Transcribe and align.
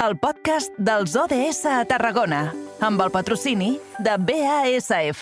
el 0.00 0.16
podcast 0.16 0.72
dels 0.80 1.12
ODS 1.18 1.66
a 1.68 1.82
Tarragona, 1.84 2.46
amb 2.80 3.02
el 3.04 3.10
patrocini 3.12 3.74
de 4.00 4.16
BASF. 4.16 5.20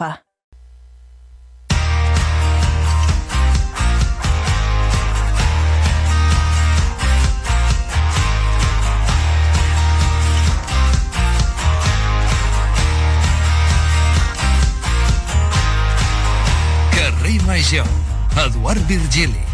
Carrer 16.94 17.42
Major, 17.50 17.86
Eduard 18.46 18.86
Virgili. 18.86 19.47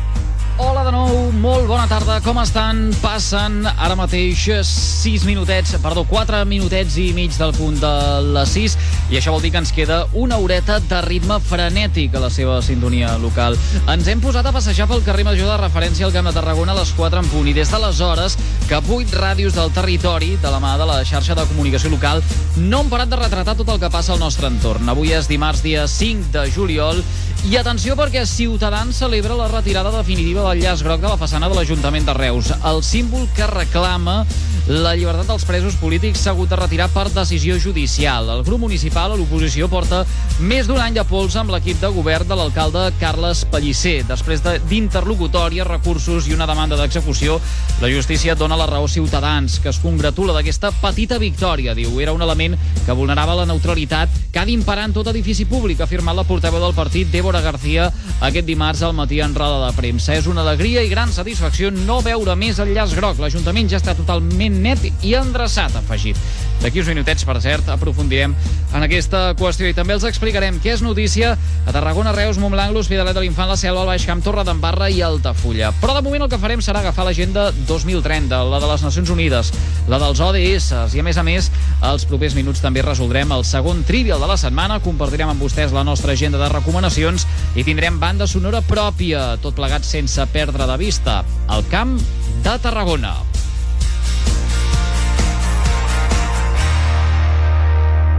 Hola 0.57 0.84
de 0.86 0.93
nou, 0.95 1.32
molt 1.43 1.64
bona 1.66 1.89
tarda, 1.91 2.21
com 2.23 2.36
estan? 2.39 2.93
Passen 3.03 3.64
ara 3.66 3.96
mateix 3.98 4.45
6 4.62 5.25
minutets, 5.27 5.73
perdó, 5.82 6.04
4 6.07 6.45
minutets 6.46 6.95
i 7.03 7.08
mig 7.17 7.35
del 7.35 7.50
punt 7.57 7.80
de 7.82 7.90
les 8.36 8.53
6 8.54 8.77
i 9.11 9.18
això 9.18 9.35
vol 9.35 9.43
dir 9.43 9.50
que 9.50 9.58
ens 9.58 9.72
queda 9.75 10.04
una 10.14 10.39
horeta 10.39 10.77
de 10.79 11.00
ritme 11.08 11.40
frenètic 11.43 12.14
a 12.14 12.22
la 12.22 12.30
seva 12.30 12.61
sintonia 12.63 13.17
local. 13.18 13.58
Ens 13.90 14.07
hem 14.07 14.22
posat 14.22 14.46
a 14.46 14.54
passejar 14.54 14.86
pel 14.86 15.03
carrer 15.03 15.27
Major 15.27 15.50
de 15.50 15.58
referència 15.58 16.07
al 16.07 16.14
Camp 16.14 16.30
de 16.30 16.36
Tarragona 16.39 16.71
a 16.71 16.79
les 16.79 16.94
4 16.94 17.25
en 17.25 17.35
punt 17.35 17.50
i 17.50 17.57
des 17.58 17.75
d'aleshores 17.75 18.39
que 18.71 18.79
8 18.79 19.18
ràdios 19.18 19.58
del 19.58 19.75
territori, 19.75 20.36
de 20.39 20.55
la 20.55 20.63
mà 20.63 20.77
de 20.79 20.86
la 20.86 21.02
xarxa 21.02 21.35
de 21.35 21.49
comunicació 21.50 21.91
local, 21.91 22.22
no 22.63 22.85
han 22.85 22.94
parat 22.94 23.11
de 23.11 23.18
retratar 23.18 23.58
tot 23.58 23.75
el 23.75 23.82
que 23.82 23.91
passa 23.91 24.14
al 24.14 24.22
nostre 24.22 24.46
entorn. 24.55 24.86
Avui 24.86 25.11
és 25.18 25.27
dimarts, 25.27 25.66
dia 25.66 25.89
5 25.91 26.30
de 26.30 26.46
juliol, 26.55 27.02
i 27.44 27.58
atenció 27.61 27.93
perquè 27.93 28.22
Ciutadans 28.25 28.96
celebra 28.96 29.34
la 29.36 29.50
retirada 29.50 29.90
definitiva 29.93 30.46
del 30.46 30.62
llaç 30.62 30.80
groc 30.86 31.02
de 31.02 31.11
la 31.11 31.18
façana 31.21 31.50
de 31.50 31.58
l'Ajuntament 31.58 32.06
de 32.08 32.14
Reus. 32.16 32.48
El 32.64 32.80
símbol 32.83 33.27
que 33.36 33.44
reclama 33.50 34.22
la 34.64 34.95
llibertat 34.97 35.28
dels 35.28 35.45
presos 35.45 35.75
polítics 35.77 36.23
s'ha 36.25 36.33
hagut 36.33 36.48
de 36.48 36.56
retirar 36.56 36.86
per 36.89 37.11
decisió 37.12 37.59
judicial. 37.61 38.31
El 38.33 38.45
grup 38.47 38.62
municipal 38.62 39.12
a 39.12 39.16
l'oposició 39.19 39.69
porta 39.69 39.98
més 40.41 40.64
d'un 40.64 40.80
any 40.80 40.94
de 40.97 41.05
pols 41.05 41.36
amb 41.36 41.52
l'equip 41.52 41.83
de 41.83 41.91
govern 41.92 42.25
de 42.30 42.38
l'alcalde 42.38 42.86
Carles 42.97 43.42
Pellicer. 43.53 44.06
Després 44.08 44.41
d'interlocutòria, 44.70 45.66
recursos 45.69 46.30
i 46.30 46.33
una 46.33 46.48
demanda 46.48 46.78
d'execució, 46.80 47.36
la 47.83 47.91
justícia 47.92 48.34
dona 48.41 48.56
la 48.56 48.64
raó 48.70 48.88
a 48.88 48.92
Ciutadans, 48.94 49.58
que 49.61 49.69
es 49.69 49.80
congratula 49.83 50.33
d'aquesta 50.33 50.72
petita 50.81 51.20
victòria. 51.20 51.77
Diu, 51.77 52.00
era 52.00 52.16
un 52.16 52.25
element 52.25 52.56
que 52.86 52.97
vulnerava 52.97 53.36
la 53.36 53.47
neutralitat 53.50 54.08
que 54.33 54.41
ha 54.41 54.47
d'imperar 54.48 54.88
en 54.88 54.97
tot 54.97 55.12
edifici 55.12 55.44
públic, 55.44 55.83
ha 55.83 55.84
afirmat 55.84 56.16
la 56.16 56.25
portaveu 56.25 56.64
del 56.64 56.75
partit, 56.75 57.12
Débora 57.12 57.44
García, 57.44 57.91
aquest 58.25 58.48
dimarts 58.48 58.81
al 58.81 58.97
matí 58.97 59.20
en 59.20 59.36
roda 59.36 59.66
de 59.66 59.77
premsa. 59.77 60.16
És 60.16 60.27
una 60.27 60.41
alegria 60.41 60.81
i 60.81 60.88
gran 60.88 61.12
satisfacció 61.12 61.69
no 61.70 62.00
veure 62.00 62.33
més 62.33 62.64
el 62.64 62.72
llaç 62.72 62.97
groc. 62.97 63.20
L'Ajuntament 63.20 63.69
ja 63.69 63.83
està 63.83 63.92
totalment 63.98 64.53
net 64.55 64.83
i 65.02 65.14
endreçat, 65.19 65.74
afegit. 65.77 66.19
D'aquí 66.62 66.80
uns 66.80 66.88
minutets, 66.88 67.27
per 67.28 67.36
cert, 67.44 67.66
aprofundirem 67.69 68.33
en 68.74 68.84
aquesta 68.86 69.34
qüestió 69.36 69.69
i 69.69 69.74
també 69.77 69.92
els 69.92 70.06
explicarem 70.08 70.56
què 70.62 70.72
és 70.72 70.83
notícia 70.83 71.34
a 71.34 71.74
Tarragona, 71.74 72.14
Reus, 72.16 72.38
Montblanc, 72.41 72.72
l'Hospitalet 72.72 73.12
de 73.12 73.25
l'Infant, 73.25 73.50
la 73.50 73.58
Selva, 73.60 73.82
el 73.82 73.91
Baix 73.92 74.06
Camp, 74.08 74.22
Torre 74.25 74.47
d'Embarra 74.48 74.88
i 74.88 75.02
Altafulla. 75.05 75.75
Però 75.82 75.97
de 75.97 76.02
moment 76.06 76.25
el 76.25 76.30
que 76.32 76.41
farem 76.41 76.62
serà 76.64 76.80
agafar 76.80 77.05
l'agenda 77.05 77.50
2030, 77.69 78.41
la 78.48 78.62
de 78.62 78.70
les 78.70 78.86
Nacions 78.86 79.12
Unides, 79.12 79.52
la 79.92 80.00
dels 80.00 80.22
ODS, 80.25 80.70
i 80.97 81.02
a 81.02 81.06
més 81.06 81.20
a 81.20 81.27
més, 81.27 81.50
els 81.84 82.08
propers 82.08 82.38
minuts 82.38 82.64
també 82.64 82.86
resoldrem 82.86 83.36
el 83.36 83.44
segon 83.44 83.84
trivial 83.84 84.25
de 84.25 84.30
la 84.30 84.41
setmana, 84.41 84.80
compartirem 84.84 85.34
amb 85.34 85.44
vostès 85.44 85.75
la 85.77 85.84
nostra 85.84 86.16
agenda 86.16 86.41
de 86.41 86.48
recomanacions 86.55 87.28
i 87.55 87.66
tindrem 87.66 88.00
banda 88.00 88.30
sonora 88.30 88.64
pròpia, 88.64 89.34
tot 89.44 89.58
plegat 89.58 89.84
sense 89.84 90.25
perdre 90.32 90.64
de 90.70 90.80
vista 90.80 91.20
el 91.52 91.69
camp 91.69 91.98
de 92.44 92.58
Tarragona. 92.64 93.33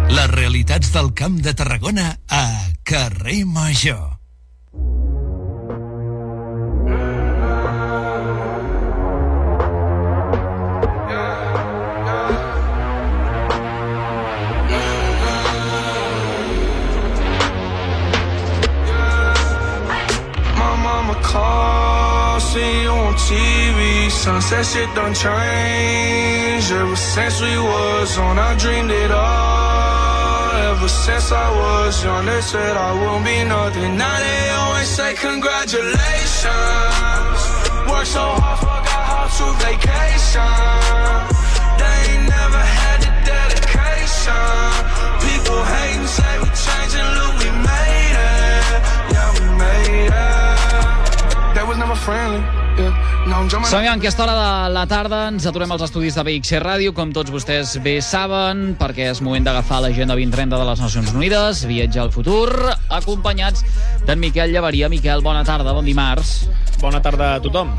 Les 0.09 0.27
realitats 0.31 0.91
del 0.93 1.13
Camp 1.13 1.39
de 1.41 1.53
Tarragona 1.53 2.11
a 2.29 2.45
Carrer 2.83 3.43
Major. 3.45 4.15
TV. 23.27 24.09
Sunset 24.09 24.65
shit 24.65 24.93
done 24.93 25.13
changed. 25.13 26.71
Ever 26.71 26.95
since 26.95 27.41
we 27.41 27.57
was 27.57 28.17
on, 28.17 28.37
I 28.37 28.55
dreamed 28.57 28.91
it 28.91 29.11
all. 29.11 29.44
Ever 30.85 30.93
since 30.93 31.31
I 31.31 31.49
was 31.49 32.03
young, 32.03 32.27
they 32.27 32.41
said 32.41 32.77
I 32.77 32.93
won't 32.93 33.25
be 33.25 33.43
nothing. 33.43 33.97
Now 33.97 34.19
they 34.19 34.49
always 34.51 34.87
say 34.87 35.15
congratulations. 35.15 35.95
Work 37.89 38.05
so 38.05 38.21
hard, 38.21 38.59
forgot 38.59 39.03
how 39.09 39.25
to 39.25 39.45
vacation. 39.65 40.45
They 41.81 41.97
ain't 42.13 42.29
never 42.29 42.61
had 42.77 43.01
the 43.01 43.11
dedication. 43.33 44.45
People 45.25 45.59
hate 45.73 45.97
and 45.97 46.09
say 46.17 46.33
we 46.43 46.49
changing, 46.53 47.09
look, 47.17 47.33
we 47.41 47.49
made 47.65 48.17
it. 48.29 48.77
Yeah, 49.09 49.29
we 49.33 49.45
made 49.57 50.13
it. 50.13 50.34
Que 53.81 53.87
a 53.87 53.93
aquesta 53.95 54.23
hora 54.23 54.35
de 54.35 54.73
la 54.73 54.85
tarda 54.87 55.19
ens 55.31 55.45
aturem 55.49 55.71
als 55.73 55.83
estudis 55.87 56.15
de 56.15 56.23
BXC 56.23 56.61
Ràdio, 56.63 56.93
com 56.95 57.11
tots 57.15 57.33
vostès 57.33 57.73
bé 57.83 57.97
saben, 58.03 58.75
perquè 58.79 59.09
és 59.11 59.21
moment 59.25 59.43
d'agafar 59.43 59.81
l'agenda 59.83 60.15
2030 60.15 60.59
de 60.61 60.67
les 60.69 60.83
Nacions 60.85 61.11
Unides, 61.15 61.65
viatjar 61.67 62.05
al 62.05 62.13
futur, 62.15 62.47
acompanyats 62.89 63.65
d'en 64.07 64.21
Miquel 64.21 64.53
Llevaria. 64.55 64.87
Miquel, 64.93 65.23
bona 65.25 65.43
tarda, 65.43 65.73
bon 65.75 65.87
dimarts. 65.87 66.45
Bona 66.79 67.01
tarda 67.03 67.33
a 67.35 67.43
tothom. 67.43 67.75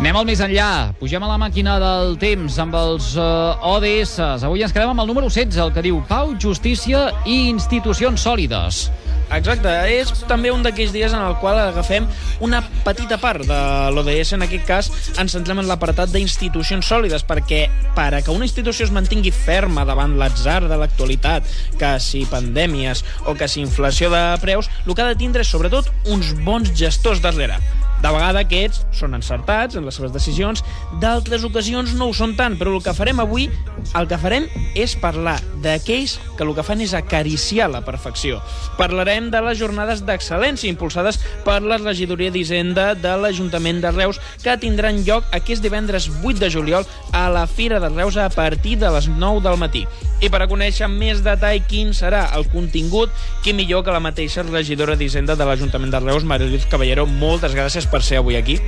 Anem 0.00 0.18
al 0.18 0.26
més 0.26 0.40
enllà. 0.42 0.70
Pugem 0.98 1.22
a 1.22 1.30
la 1.30 1.38
màquina 1.38 1.76
del 1.78 2.16
temps 2.18 2.58
amb 2.58 2.74
els 2.74 3.12
uh, 3.14 3.54
ODS. 3.76 4.16
Avui 4.42 4.64
ens 4.66 4.74
quedem 4.74 4.90
amb 4.90 5.04
el 5.04 5.12
número 5.12 5.30
16, 5.30 5.60
el 5.62 5.70
que 5.76 5.84
diu 5.86 6.02
Pau, 6.08 6.34
Justícia 6.42 7.10
i 7.22 7.44
Institucions 7.52 8.26
Sòlides. 8.26 8.88
Exacte, 9.32 9.70
és 9.88 10.10
també 10.28 10.50
un 10.52 10.64
d'aquells 10.64 10.92
dies 10.92 11.12
en 11.16 11.22
el 11.24 11.38
qual 11.40 11.56
agafem 11.56 12.04
una 12.44 12.60
petita 12.84 13.16
part 13.22 13.46
de 13.48 13.60
l'ODS, 13.94 14.34
en 14.36 14.44
aquest 14.44 14.66
cas 14.68 14.90
ens 15.22 15.32
centrem 15.32 15.62
en 15.62 15.68
l'apartat 15.70 16.12
d'institucions 16.12 16.88
sòlides, 16.92 17.24
perquè 17.28 17.62
per 17.96 18.10
a 18.12 18.20
que 18.20 18.34
una 18.34 18.44
institució 18.44 18.84
es 18.84 18.92
mantingui 18.92 19.32
ferma 19.32 19.86
davant 19.88 20.18
l'atzar 20.20 20.60
de 20.68 20.76
l'actualitat, 20.76 21.48
que 21.80 21.94
si 22.04 22.26
pandèmies 22.28 23.04
o 23.24 23.36
que 23.38 23.48
si 23.48 23.64
inflació 23.64 24.12
de 24.12 24.24
preus, 24.44 24.68
el 24.84 24.92
que 24.92 25.06
ha 25.06 25.08
de 25.14 25.20
tindre 25.22 25.46
és 25.46 25.54
sobretot 25.54 25.88
uns 26.12 26.34
bons 26.44 26.74
gestors 26.76 27.24
darrere. 27.24 27.56
De 28.02 28.10
vegada 28.10 28.42
aquests 28.42 28.82
són 28.98 29.14
encertats 29.14 29.78
en 29.78 29.86
les 29.86 29.94
seves 29.94 30.10
decisions, 30.14 30.64
d'altres 31.02 31.44
ocasions 31.46 31.94
no 31.94 32.10
ho 32.10 32.16
són 32.16 32.34
tant, 32.38 32.56
però 32.58 32.74
el 32.74 32.82
que 32.82 32.94
farem 32.96 33.22
avui, 33.22 33.46
el 33.94 34.08
que 34.10 34.18
farem 34.18 34.48
és 34.78 34.96
parlar 34.98 35.36
d'aquells 35.62 36.16
que 36.36 36.42
el 36.42 36.50
que 36.56 36.64
fan 36.66 36.82
és 36.82 36.94
acariciar 36.98 37.68
la 37.70 37.84
perfecció. 37.86 38.40
Parlarem 38.78 39.30
de 39.30 39.42
les 39.46 39.60
jornades 39.60 40.02
d'excel·lència 40.02 40.70
impulsades 40.72 41.20
per 41.46 41.60
la 41.62 41.78
regidoria 41.78 42.32
d'Hisenda 42.34 42.92
de 42.98 43.12
l'Ajuntament 43.22 43.78
de 43.84 43.92
Reus 43.94 44.18
que 44.42 44.56
tindran 44.58 45.04
lloc 45.06 45.28
aquest 45.30 45.62
divendres 45.62 46.10
8 46.10 46.40
de 46.42 46.50
juliol 46.50 46.88
a 47.12 47.28
la 47.30 47.46
Fira 47.46 47.78
de 47.78 47.92
Reus 47.92 48.16
a 48.16 48.28
partir 48.34 48.78
de 48.82 48.90
les 48.90 49.06
9 49.08 49.44
del 49.46 49.60
matí. 49.62 49.86
I 50.22 50.30
per 50.30 50.42
a 50.42 50.50
conèixer 50.50 50.86
més 50.90 51.22
detall 51.22 51.62
quin 51.70 51.94
serà 51.94 52.24
el 52.36 52.48
contingut, 52.50 53.10
qui 53.42 53.54
millor 53.54 53.82
que 53.86 53.94
la 53.94 54.02
mateixa 54.02 54.44
regidora 54.46 54.94
d'Hisenda 54.98 55.34
de 55.38 55.46
l'Ajuntament 55.46 55.90
de 55.94 56.02
Reus, 56.02 56.26
Mariluz 56.26 56.66
Caballero. 56.70 57.06
Moltes 57.06 57.54
gràcies 57.58 57.88
per 57.92 58.02
ser 58.02 58.22
avui 58.22 58.40
aquí. 58.40 58.58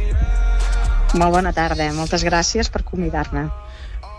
Molt 1.14 1.32
bona 1.32 1.54
tarda, 1.56 1.88
moltes 1.96 2.24
gràcies 2.26 2.68
per 2.70 2.82
convidar-me. 2.84 3.48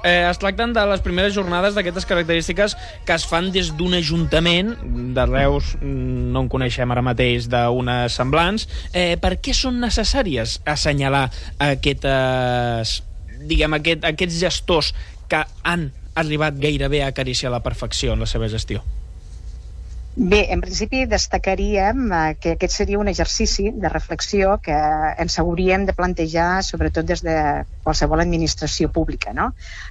Eh, 0.05 0.21
es 0.29 0.37
tracten 0.37 0.73
de 0.73 0.83
les 0.85 1.01
primeres 1.01 1.33
jornades 1.33 1.73
d'aquestes 1.73 2.05
característiques 2.05 2.75
que 3.07 3.15
es 3.15 3.25
fan 3.25 3.49
des 3.51 3.71
d'un 3.73 3.95
ajuntament, 3.97 4.75
de 5.17 5.25
Reus 5.25 5.71
mm, 5.79 6.27
no 6.33 6.43
en 6.45 6.49
coneixem 6.51 6.93
ara 6.93 7.01
mateix 7.05 7.49
d'unes 7.49 8.13
semblants. 8.13 8.67
Eh, 8.93 9.17
per 9.21 9.35
què 9.41 9.55
són 9.57 9.81
necessàries 9.81 10.59
assenyalar 10.75 11.25
aquestes, 11.71 12.99
diguem, 13.49 13.79
aquest, 13.79 14.05
aquests 14.05 14.37
gestors 14.45 14.93
que 15.27 15.41
han 15.65 15.89
arribat 16.15 16.61
gairebé 16.61 17.01
a 17.03 17.09
acariciar 17.09 17.51
la 17.51 17.63
perfecció 17.65 18.13
en 18.13 18.21
la 18.23 18.29
seva 18.29 18.47
gestió? 18.51 18.85
Bé, 20.17 20.45
en 20.53 20.61
principi 20.63 21.01
destacaríem 21.11 22.05
eh, 22.15 22.37
que 22.39 22.53
aquest 22.55 22.77
seria 22.77 22.99
un 23.01 23.09
exercici 23.11 23.73
de 23.75 23.89
reflexió 23.91 24.53
que 24.63 24.75
ens 25.19 25.35
hauríem 25.41 25.83
de 25.83 25.91
plantejar 25.97 26.63
sobretot 26.63 27.09
des 27.09 27.19
de 27.19 27.35
qualsevol 27.83 28.23
administració 28.23 28.87
pública. 28.95 29.33
No? 29.35 29.49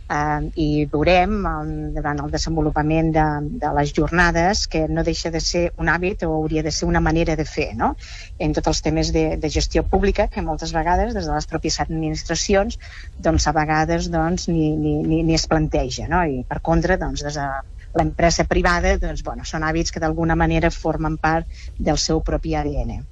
Eh, 0.08 0.48
I 0.64 0.68
veurem 0.88 1.34
eh, 1.50 1.52
durant 1.98 2.22
el 2.24 2.32
desenvolupament 2.32 3.12
de, 3.12 3.26
de 3.66 3.74
les 3.76 3.92
jornades 3.92 4.64
que 4.66 4.86
no 4.88 5.04
deixa 5.04 5.28
de 5.28 5.44
ser 5.44 5.66
un 5.76 5.92
hàbit 5.92 6.24
o 6.24 6.32
hauria 6.38 6.64
de 6.64 6.72
ser 6.72 6.88
una 6.88 7.04
manera 7.04 7.36
de 7.36 7.44
fer 7.44 7.74
no? 7.76 7.92
en 8.38 8.56
tots 8.56 8.72
els 8.72 8.80
temes 8.88 9.12
de, 9.12 9.26
de 9.36 9.52
gestió 9.52 9.84
pública 9.84 10.30
que 10.32 10.46
moltes 10.48 10.72
vegades 10.72 11.12
des 11.12 11.28
de 11.28 11.36
les 11.36 11.50
pròpies 11.52 11.82
administracions 11.84 12.80
doncs, 13.20 13.44
a 13.44 13.52
vegades 13.52 14.08
doncs, 14.08 14.48
ni, 14.48 14.72
ni, 14.72 15.02
ni, 15.04 15.22
ni 15.22 15.36
es 15.36 15.44
planteja. 15.52 16.08
No? 16.08 16.24
I 16.24 16.46
per 16.48 16.64
contra, 16.64 16.96
doncs, 16.96 17.28
des 17.28 17.36
de 17.36 17.52
l'empresa 17.94 18.44
privada, 18.50 18.96
doncs, 18.98 19.24
bueno, 19.26 19.46
són 19.48 19.64
hàbits 19.66 19.94
que 19.94 20.02
d'alguna 20.02 20.36
manera 20.36 20.70
formen 20.74 21.18
part 21.18 21.46
del 21.78 21.98
seu 21.98 22.22
propi 22.22 22.54
ADN. 22.54 23.02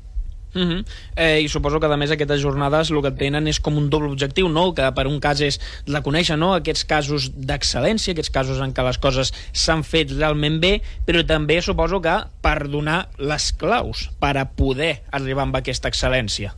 Uh 0.54 0.60
-huh. 0.60 0.84
eh, 1.16 1.40
I 1.40 1.48
suposo 1.48 1.80
que, 1.80 1.86
a 1.86 1.96
més, 1.96 2.10
aquestes 2.10 2.42
jornades 2.42 2.90
el 2.90 3.02
que 3.02 3.10
tenen 3.10 3.46
és 3.46 3.58
com 3.58 3.76
un 3.76 3.88
doble 3.88 4.10
objectiu, 4.10 4.48
no? 4.48 4.74
que 4.74 4.92
per 4.92 5.06
un 5.06 5.18
cas 5.18 5.40
és 5.40 5.58
reconèixer 5.86 6.36
no? 6.36 6.52
aquests 6.52 6.84
casos 6.84 7.30
d'excel·lència, 7.32 8.12
aquests 8.12 8.30
casos 8.30 8.60
en 8.60 8.74
què 8.74 8.82
les 8.84 8.98
coses 8.98 9.32
s'han 9.52 9.82
fet 9.82 10.10
realment 10.10 10.60
bé, 10.60 10.82
però 11.06 11.24
també 11.26 11.62
suposo 11.62 12.02
que 12.02 12.24
per 12.42 12.68
donar 12.68 13.08
les 13.18 13.52
claus 13.52 14.10
per 14.20 14.36
a 14.36 14.44
poder 14.44 15.02
arribar 15.10 15.42
amb 15.42 15.56
aquesta 15.56 15.88
excel·lència. 15.88 16.52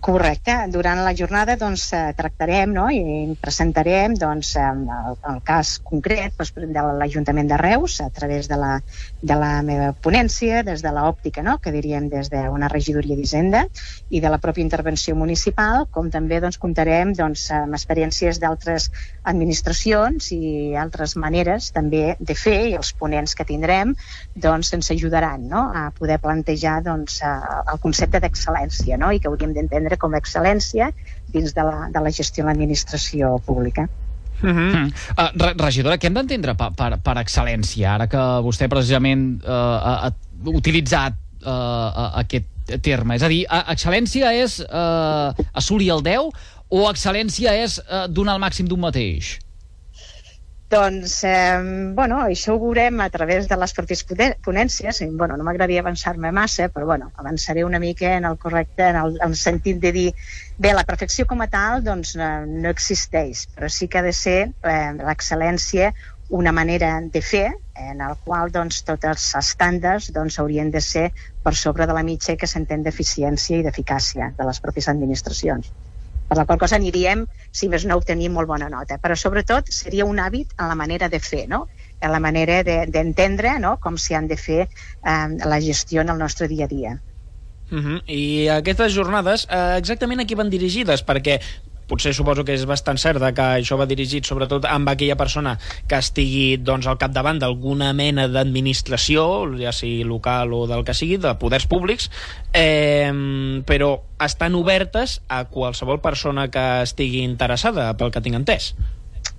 Correcte. 0.00 0.54
Durant 0.72 1.02
la 1.04 1.12
jornada 1.14 1.56
doncs, 1.60 1.84
eh, 1.92 2.12
tractarem 2.16 2.72
no? 2.72 2.86
i 2.90 3.34
presentarem 3.40 4.14
doncs, 4.16 4.54
el, 4.56 4.86
el 5.28 5.40
cas 5.44 5.74
concret 5.84 6.36
doncs, 6.38 6.52
de 6.56 6.84
l'Ajuntament 6.98 7.50
de 7.50 7.58
Reus 7.60 7.98
a 8.00 8.08
través 8.10 8.48
de 8.48 8.56
la, 8.56 8.72
de 9.20 9.36
la 9.36 9.50
meva 9.66 9.90
ponència, 9.92 10.62
des 10.64 10.82
de 10.84 10.92
l'òptica, 10.94 11.44
no? 11.44 11.58
que 11.58 11.72
diríem 11.74 12.08
des 12.12 12.30
d'una 12.32 12.70
regidoria 12.72 13.16
d'Hisenda 13.18 13.66
i 14.10 14.22
de 14.24 14.32
la 14.32 14.40
pròpia 14.40 14.64
intervenció 14.64 15.16
municipal, 15.18 15.86
com 15.90 16.08
també 16.10 16.40
doncs, 16.40 16.60
comptarem 16.62 17.12
doncs, 17.18 17.50
amb 17.52 17.76
experiències 17.76 18.40
d'altres 18.40 18.88
administracions 19.28 20.30
i 20.32 20.74
altres 20.78 21.16
maneres 21.16 21.72
també 21.76 22.16
de 22.18 22.38
fer 22.38 22.58
i 22.70 22.76
els 22.78 22.94
ponents 22.96 23.36
que 23.36 23.48
tindrem 23.48 23.94
doncs, 24.34 24.72
ens 24.72 24.90
ajudaran 24.94 25.48
no? 25.50 25.68
a 25.74 25.90
poder 25.98 26.18
plantejar 26.22 26.80
doncs, 26.86 27.20
el 27.22 27.82
concepte 27.82 28.22
d'excel·lència 28.22 28.96
no? 28.96 29.12
i 29.12 29.20
que 29.20 29.28
hauríem 29.28 29.52
d'entendre 29.52 29.81
entendre 29.82 29.98
com 29.98 30.14
a 30.14 30.20
excel·lència 30.22 30.92
dins 31.32 31.52
de 31.54 31.66
la, 31.66 31.88
de 31.90 32.00
la 32.00 32.10
gestió 32.14 32.44
de 32.44 32.50
l'administració 32.50 33.38
pública. 33.46 33.88
Uh 34.42 34.50
-huh. 34.50 34.86
uh, 35.18 35.52
regidora, 35.56 35.98
què 35.98 36.06
hem 36.06 36.14
d'entendre 36.14 36.54
per, 36.54 36.72
per, 36.74 36.98
per 36.98 37.16
excel·lència, 37.22 37.94
ara 37.94 38.06
que 38.06 38.22
vostè 38.42 38.68
precisament 38.68 39.42
uh, 39.44 39.50
ha, 39.50 40.06
ha 40.06 40.10
utilitzat 40.44 41.14
uh, 41.44 42.18
aquest 42.18 42.46
terme? 42.82 43.14
És 43.14 43.22
a 43.22 43.28
dir, 43.28 43.46
excel·lència 43.46 44.32
és 44.32 44.60
uh, 44.60 45.30
assolir 45.52 45.90
el 45.90 46.02
10 46.02 46.30
o 46.70 46.90
excel·lència 46.90 47.54
és 47.62 47.78
uh, 47.78 48.08
donar 48.08 48.34
el 48.34 48.40
màxim 48.40 48.66
d'un 48.66 48.80
mateix? 48.80 49.38
Doncs, 50.72 51.18
eh, 51.28 51.92
bueno, 51.92 52.18
això 52.24 52.54
ho 52.54 52.60
veurem 52.62 53.00
a 53.04 53.08
través 53.12 53.48
de 53.48 53.56
les 53.60 53.74
pròpies 53.76 54.00
ponències. 54.46 55.00
I, 55.04 55.08
bueno, 55.20 55.36
no 55.36 55.44
m'agradaria 55.44 55.82
avançar-me 55.84 56.30
massa, 56.32 56.70
però 56.72 56.86
bueno, 56.88 57.10
avançaré 57.20 57.64
una 57.68 57.80
mica 57.82 58.14
en 58.16 58.24
el 58.24 58.38
correcte, 58.40 58.86
en 58.88 58.96
el, 58.96 59.18
en 59.20 59.34
el 59.34 59.36
sentit 59.36 59.82
de 59.82 59.92
dir 59.92 60.06
bé, 60.56 60.72
la 60.72 60.86
perfecció 60.88 61.26
com 61.28 61.44
a 61.44 61.50
tal 61.52 61.84
doncs, 61.84 62.14
no, 62.16 62.30
no 62.46 62.72
existeix, 62.72 63.44
però 63.52 63.68
sí 63.68 63.90
que 63.92 64.00
ha 64.00 64.06
de 64.08 64.16
ser 64.16 64.38
eh, 64.48 64.88
l'excel·lència 65.02 65.92
una 66.40 66.56
manera 66.56 66.94
de 67.04 67.20
fer 67.20 67.44
en 67.90 68.00
el 68.00 68.16
qual 68.24 68.56
doncs, 68.56 68.80
tots 68.88 69.12
els 69.12 69.28
estàndards 69.44 70.08
doncs, 70.16 70.40
haurien 70.40 70.72
de 70.72 70.80
ser 70.80 71.10
per 71.44 71.52
sobre 71.66 71.84
de 71.84 72.00
la 72.00 72.08
mitja 72.08 72.40
que 72.40 72.48
s'entén 72.48 72.88
d'eficiència 72.88 73.60
i 73.60 73.64
d'eficàcia 73.68 74.32
de 74.40 74.48
les 74.48 74.64
pròpies 74.64 74.88
administracions 74.88 75.68
per 76.32 76.38
la 76.40 76.46
qual 76.48 76.60
cosa 76.62 76.78
aniríem, 76.80 77.26
si 77.52 77.68
més 77.68 77.84
no, 77.84 77.98
obtenim 78.00 78.32
molt 78.32 78.48
bona 78.48 78.70
nota. 78.72 78.96
Però 79.02 79.16
sobretot 79.18 79.68
seria 79.68 80.06
un 80.08 80.20
hàbit 80.22 80.54
en 80.56 80.70
la 80.70 80.76
manera 80.78 81.10
de 81.12 81.20
fer, 81.20 81.44
no? 81.48 81.66
en 82.02 82.10
la 82.10 82.20
manera 82.24 82.62
d'entendre 82.64 83.52
de, 83.52 83.58
no? 83.62 83.76
com 83.82 83.98
s'hi 84.00 84.16
han 84.16 84.30
de 84.30 84.38
fer 84.40 84.62
eh, 84.64 85.28
la 85.44 85.60
gestió 85.60 86.00
en 86.00 86.14
el 86.14 86.22
nostre 86.22 86.48
dia 86.48 86.64
a 86.64 86.70
dia. 86.70 86.94
Uh 87.72 87.78
-huh. 87.78 87.98
I 88.08 88.48
aquestes 88.48 88.94
jornades 88.94 89.46
eh, 89.50 89.76
exactament 89.76 90.20
a 90.20 90.24
qui 90.24 90.34
van 90.34 90.50
dirigides? 90.50 91.04
Perquè 91.04 91.38
potser 91.90 92.14
suposo 92.16 92.44
que 92.46 92.54
és 92.56 92.64
bastant 92.68 93.00
cert 93.00 93.22
que 93.36 93.48
això 93.58 93.78
va 93.80 93.88
dirigit 93.90 94.26
sobretot 94.26 94.66
amb 94.68 94.88
aquella 94.92 95.16
persona 95.20 95.56
que 95.88 95.98
estigui 95.98 96.56
doncs, 96.58 96.86
al 96.86 96.98
capdavant 97.00 97.40
d'alguna 97.42 97.92
mena 97.96 98.28
d'administració, 98.28 99.26
ja 99.60 99.74
sigui 99.76 100.06
local 100.08 100.54
o 100.56 100.64
del 100.70 100.86
que 100.86 100.96
sigui, 100.96 101.18
de 101.22 101.34
poders 101.40 101.68
públics, 101.70 102.10
eh, 102.52 103.12
però 103.68 103.92
estan 104.22 104.56
obertes 104.58 105.20
a 105.28 105.44
qualsevol 105.50 106.00
persona 106.00 106.48
que 106.50 106.66
estigui 106.86 107.22
interessada, 107.26 107.92
pel 107.98 108.12
que 108.14 108.24
tinc 108.24 108.38
entès. 108.38 108.72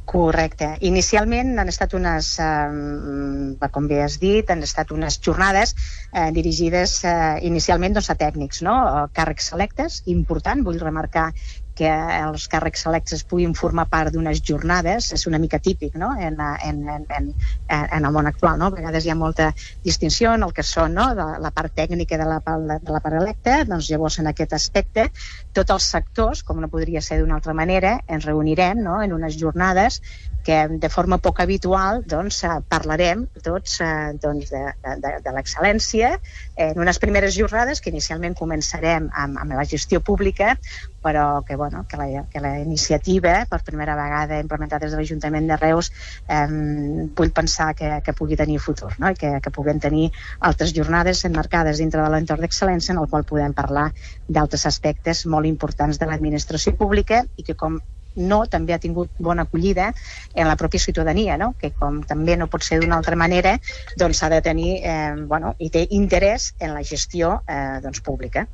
Correcte. 0.04 0.68
Inicialment 0.84 1.56
han 1.60 1.70
estat 1.72 1.94
unes, 1.96 2.34
eh, 2.44 3.70
com 3.72 3.88
bé 3.88 4.02
has 4.04 4.18
dit, 4.20 4.50
han 4.52 4.64
estat 4.68 4.92
unes 4.92 5.20
jornades 5.24 5.76
eh, 6.12 6.30
dirigides 6.36 6.98
eh, 7.08 7.40
inicialment 7.48 7.96
doncs, 7.96 8.10
a 8.12 8.18
tècnics, 8.20 8.62
no? 8.68 8.76
càrrecs 9.16 9.48
selectes, 9.54 10.02
important, 10.12 10.66
vull 10.68 10.82
remarcar 10.84 11.30
que 11.78 11.90
els 11.90 12.46
càrrecs 12.52 12.86
electes 12.90 13.24
puguin 13.30 13.56
formar 13.58 13.86
part 13.92 14.14
d'unes 14.14 14.42
jornades 14.46 15.12
és 15.18 15.26
una 15.30 15.40
mica 15.42 15.60
típic 15.60 15.96
no? 16.00 16.12
en, 16.20 16.38
en, 16.40 16.82
en, 16.96 17.06
en, 17.18 17.30
en 17.70 18.06
el 18.06 18.12
món 18.14 18.30
actual. 18.30 18.60
No? 18.62 18.70
A 18.70 18.78
vegades 18.78 19.06
hi 19.06 19.14
ha 19.14 19.18
molta 19.18 19.50
distinció 19.86 20.34
en 20.38 20.46
el 20.48 20.54
que 20.54 20.66
són 20.68 20.94
no? 21.00 21.10
de 21.18 21.28
la 21.44 21.54
part 21.56 21.74
tècnica 21.76 22.20
de 22.22 22.28
la, 22.30 22.40
de 22.44 22.94
la 22.94 23.02
part 23.04 23.20
electa, 23.22 23.64
doncs 23.70 23.90
llavors 23.90 24.20
en 24.22 24.30
aquest 24.30 24.54
aspecte 24.60 25.10
tots 25.54 25.74
els 25.74 25.90
sectors, 25.96 26.44
com 26.46 26.62
no 26.62 26.70
podria 26.70 27.02
ser 27.02 27.20
d'una 27.22 27.40
altra 27.40 27.58
manera, 27.58 27.98
ens 28.08 28.30
reunirem 28.30 28.84
no? 28.86 29.02
en 29.02 29.14
unes 29.18 29.40
jornades 29.40 30.02
que 30.44 30.68
de 30.68 30.90
forma 30.92 31.18
poc 31.24 31.40
habitual 31.40 32.04
doncs, 32.06 32.44
eh, 32.44 32.60
parlarem 32.70 33.26
tots 33.44 33.80
eh, 33.82 34.14
doncs, 34.22 34.52
de, 34.52 34.64
de, 35.04 35.14
de 35.24 35.36
l'excel·lència 35.36 36.12
en 36.68 36.80
unes 36.84 37.00
primeres 37.00 37.38
jornades 37.38 37.82
que 37.82 37.94
inicialment 37.94 38.36
començarem 38.38 39.08
amb, 39.10 39.40
amb 39.40 39.56
la 39.56 39.66
gestió 39.70 40.02
pública 40.04 40.58
però 41.04 41.44
que, 41.48 41.56
bueno, 41.60 41.86
que, 41.90 41.98
la, 42.00 42.26
que 42.32 42.40
la 42.44 42.54
iniciativa 42.60 43.46
per 43.50 43.62
primera 43.64 43.96
vegada 44.00 44.40
implementada 44.40 44.86
des 44.86 44.94
de 44.94 45.02
l'Ajuntament 45.02 45.50
de 45.50 45.58
Reus 45.60 45.92
eh, 46.28 46.46
vull 47.16 47.34
pensar 47.36 47.72
que, 47.80 47.90
que 48.04 48.16
pugui 48.20 48.40
tenir 48.40 48.60
futur 48.60 48.92
no? 49.00 49.12
i 49.12 49.20
que, 49.20 49.38
que 49.44 49.56
puguem 49.56 49.80
tenir 49.84 50.10
altres 50.40 50.76
jornades 50.76 51.24
enmarcades 51.28 51.80
dintre 51.84 52.04
de 52.04 52.12
l'entorn 52.14 52.44
d'excel·lència 52.44 52.96
en 52.96 53.04
el 53.04 53.10
qual 53.12 53.28
podem 53.28 53.56
parlar 53.56 53.90
d'altres 54.28 54.68
aspectes 54.70 55.26
molt 55.26 55.48
importants 55.48 56.00
de 56.00 56.08
l'administració 56.10 56.76
pública 56.80 57.24
i 57.38 57.48
que 57.48 57.56
com 57.60 57.80
no 58.16 58.44
també 58.48 58.74
ha 58.74 58.80
tingut 58.80 59.12
bona 59.20 59.48
acollida 59.48 59.92
en 60.34 60.48
la 60.48 60.58
pròpia 60.58 60.80
ciutadania, 60.80 61.38
no? 61.38 61.54
que 61.60 61.72
com 61.72 62.02
també 62.08 62.38
no 62.38 62.48
pot 62.48 62.64
ser 62.64 62.80
d'una 62.82 62.98
altra 62.98 63.16
manera, 63.20 63.58
doncs 63.98 64.24
ha 64.24 64.30
de 64.30 64.42
tenir, 64.42 64.74
eh, 64.84 65.14
bueno, 65.28 65.56
i 65.60 65.70
té 65.70 65.88
interès 65.92 66.54
en 66.60 66.74
la 66.74 66.84
gestió 66.84 67.42
eh, 67.48 67.80
doncs, 67.84 68.02
pública. 68.02 68.48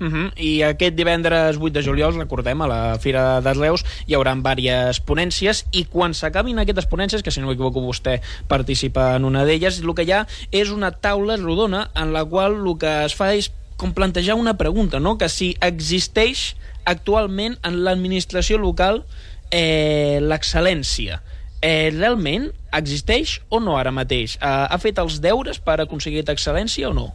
Uh 0.00 0.08
-huh. 0.08 0.32
I 0.36 0.62
aquest 0.62 0.96
divendres 0.96 1.56
8 1.56 1.72
de 1.72 1.82
juliol, 1.82 2.16
recordem, 2.18 2.60
a 2.62 2.66
la 2.66 2.98
Fira 2.98 3.40
de 3.40 3.54
Reus, 3.54 3.84
hi 4.06 4.14
haurà 4.14 4.34
diverses 4.34 5.00
ponències 5.00 5.66
i 5.70 5.84
quan 5.84 6.14
s'acabin 6.14 6.58
aquestes 6.58 6.88
ponències, 6.88 7.22
que 7.22 7.30
si 7.30 7.40
no 7.40 7.46
m'equivoco 7.46 7.80
vostè 7.80 8.20
participa 8.48 9.14
en 9.14 9.24
una 9.24 9.44
d'elles, 9.44 9.80
el 9.80 9.94
que 9.94 10.02
hi 10.02 10.12
ha 10.12 10.26
és 10.50 10.70
una 10.70 10.90
taula 10.90 11.36
rodona 11.36 11.90
en 11.94 12.12
la 12.12 12.24
qual 12.24 12.54
el 12.54 12.78
que 12.78 13.04
es 13.04 13.14
fa 13.14 13.34
és 13.34 13.52
com 13.76 13.92
plantejar 13.92 14.34
una 14.34 14.56
pregunta, 14.56 15.00
no? 15.00 15.16
que 15.18 15.28
si 15.28 15.56
existeix 15.60 16.56
actualment 16.84 17.56
en 17.64 17.80
l'administració 17.86 18.58
local 18.60 19.02
eh, 19.50 20.20
l'excel·lència. 20.22 21.20
Eh, 21.64 21.90
realment 21.94 22.50
existeix 22.76 23.38
o 23.48 23.60
no 23.62 23.78
ara 23.80 23.92
mateix? 23.94 24.36
Eh, 24.36 24.48
ha 24.68 24.78
fet 24.82 25.00
els 25.00 25.20
deures 25.24 25.60
per 25.64 25.78
aconseguir 25.80 26.26
excel·lència 26.28 26.90
o 26.90 26.96
no? 26.96 27.08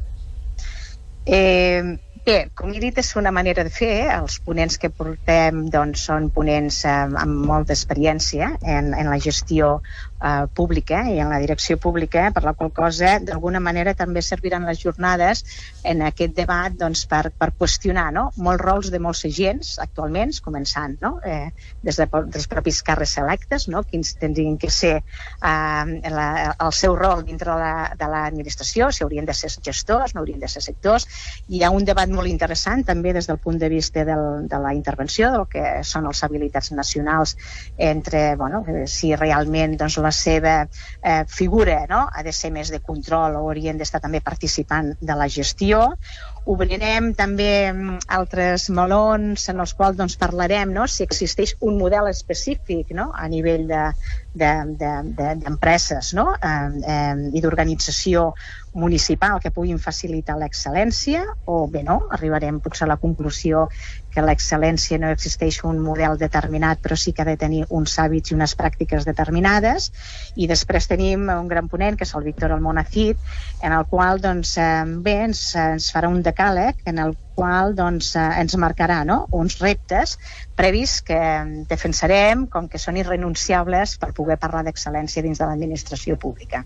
Eh, 1.30 1.84
bé, 2.26 2.50
com 2.58 2.72
he 2.74 2.80
dit, 2.82 2.98
és 3.02 3.10
una 3.20 3.32
manera 3.32 3.64
de 3.66 3.72
fer. 3.74 4.10
Els 4.14 4.40
ponents 4.46 4.78
que 4.82 4.90
portem 4.90 5.66
doncs, 5.74 6.06
són 6.10 6.30
ponents 6.36 6.84
eh, 6.86 6.96
amb 7.24 7.46
molta 7.50 7.76
experiència 7.76 8.54
en, 8.60 8.94
en 8.98 9.10
la 9.12 9.20
gestió 9.22 9.78
eh, 9.80 10.46
pública 10.54 11.04
i 11.10 11.20
en 11.24 11.30
la 11.32 11.40
direcció 11.40 11.78
pública, 11.78 12.30
per 12.36 12.44
la 12.46 12.54
qual 12.58 12.72
cosa 12.76 13.18
d'alguna 13.24 13.62
manera 13.64 13.94
també 13.98 14.24
serviran 14.26 14.68
les 14.68 14.82
jornades 14.84 15.44
en 15.84 16.04
aquest 16.08 16.36
debat 16.38 16.76
doncs, 16.76 17.06
per, 17.10 17.30
per 17.32 17.52
qüestionar 17.58 18.10
no? 18.16 18.30
molts 18.38 18.64
rols 18.64 18.92
de 18.94 19.00
molts 19.00 19.24
agents 19.30 19.78
actualment, 19.84 20.34
començant 20.44 20.98
no? 21.02 21.16
eh, 21.26 21.52
des 21.86 22.02
de, 22.02 22.08
dels 22.34 22.50
propis 22.52 22.82
càrrecs 22.86 23.18
electes, 23.24 23.68
no? 23.72 23.84
quins 23.88 24.16
tindrien 24.20 24.58
que 24.60 24.72
ser 24.74 24.96
eh, 25.00 26.12
la, 26.18 26.30
el 26.54 26.76
seu 26.76 26.98
rol 27.00 27.24
dintre 27.28 27.56
de 28.00 28.12
l'administració, 28.12 28.90
la, 28.90 28.96
si 28.96 29.06
haurien 29.06 29.30
de 29.30 29.38
ser 29.38 29.52
gestors, 29.64 30.14
no 30.16 30.24
haurien 30.24 30.42
de 30.44 30.52
ser 30.52 30.64
sectors. 30.66 31.08
Hi 31.50 31.64
ha 31.64 31.72
un 31.74 31.88
debat 31.88 32.09
molt 32.14 32.30
interessant 32.32 32.84
també 32.88 33.14
des 33.16 33.28
del 33.30 33.40
punt 33.44 33.60
de 33.62 33.70
vista 33.72 34.06
del, 34.08 34.48
de 34.50 34.60
la 34.62 34.74
intervenció, 34.76 35.32
del 35.34 35.46
que 35.52 35.66
són 35.88 36.08
les 36.10 36.24
habilitats 36.24 36.72
nacionals 36.72 37.36
entre, 37.78 38.36
bueno, 38.40 38.64
si 38.86 39.14
realment 39.16 39.78
doncs, 39.80 40.00
la 40.04 40.14
seva 40.16 40.56
eh, 40.66 41.24
figura 41.28 41.82
no? 41.90 42.06
ha 42.12 42.24
de 42.24 42.34
ser 42.34 42.52
més 42.56 42.72
de 42.74 42.82
control 42.82 43.38
o 43.40 43.46
haurien 43.48 43.78
d'estar 43.78 44.02
també 44.04 44.22
participant 44.22 44.94
de 45.00 45.16
la 45.16 45.30
gestió 45.30 45.86
obrirem 46.50 47.12
també 47.18 47.50
altres 48.18 48.70
melons 48.74 49.44
en 49.52 49.62
els 49.64 49.74
quals 49.78 49.98
doncs, 50.00 50.18
parlarem 50.18 50.72
no? 50.74 50.88
si 50.90 51.06
existeix 51.06 51.54
un 51.62 51.78
model 51.78 52.10
específic 52.10 52.90
no? 52.98 53.12
a 53.14 53.28
nivell 53.30 53.68
d'empreses 53.70 54.50
de, 54.82 54.94
de, 55.14 55.30
de, 55.46 56.00
no? 56.18 56.26
eh, 56.34 56.70
eh, 56.96 57.38
i 57.38 57.44
d'organització 57.46 58.32
municipal 58.74 59.38
que 59.44 59.54
puguin 59.54 59.78
facilitar 59.82 60.40
l'excel·lència 60.42 61.22
o 61.50 61.62
bé 61.70 61.86
no, 61.86 62.02
arribarem 62.18 62.60
potser 62.66 62.88
a 62.88 62.92
la 62.94 63.00
conclusió 63.02 63.68
que 64.14 64.24
l'excel·lència 64.26 65.00
no 65.02 65.12
existeix 65.14 65.62
un 65.70 65.80
model 65.84 66.18
determinat 66.22 66.82
però 66.84 66.98
sí 66.98 67.14
que 67.14 67.24
ha 67.24 67.30
de 67.30 67.38
tenir 67.38 67.64
uns 67.70 67.98
hàbits 68.00 68.32
i 68.32 68.38
unes 68.38 68.56
pràctiques 68.60 69.08
determinades 69.08 69.90
i 70.36 70.48
després 70.52 70.90
tenim 70.92 71.30
un 71.34 71.48
gran 71.52 71.70
ponent 71.72 71.98
que 71.98 72.08
és 72.08 72.16
el 72.18 72.26
Víctor 72.28 72.56
Almonacid 72.56 73.18
en 73.62 73.76
el 73.76 73.86
qual 73.92 74.22
doncs, 74.24 74.56
bé, 75.06 75.16
ens, 75.30 75.44
ens 75.60 75.92
farà 75.94 76.12
un 76.12 76.22
decàleg 76.26 76.84
en 76.90 77.04
el 77.06 77.16
qual 77.40 77.76
doncs, 77.76 78.16
eh, 78.20 78.28
ens 78.42 78.58
marcarà 78.60 79.04
no? 79.08 79.22
uns 79.32 79.60
reptes 79.64 80.18
previs 80.60 81.00
que 81.08 81.22
defensarem 81.70 82.48
com 82.52 82.68
que 82.68 82.82
són 82.82 83.00
irrenunciables 83.00 83.96
per 84.02 84.12
poder 84.18 84.40
parlar 84.42 84.66
d'excel·lència 84.68 85.24
dins 85.24 85.40
de 85.40 85.48
l'administració 85.48 86.20
pública. 86.20 86.66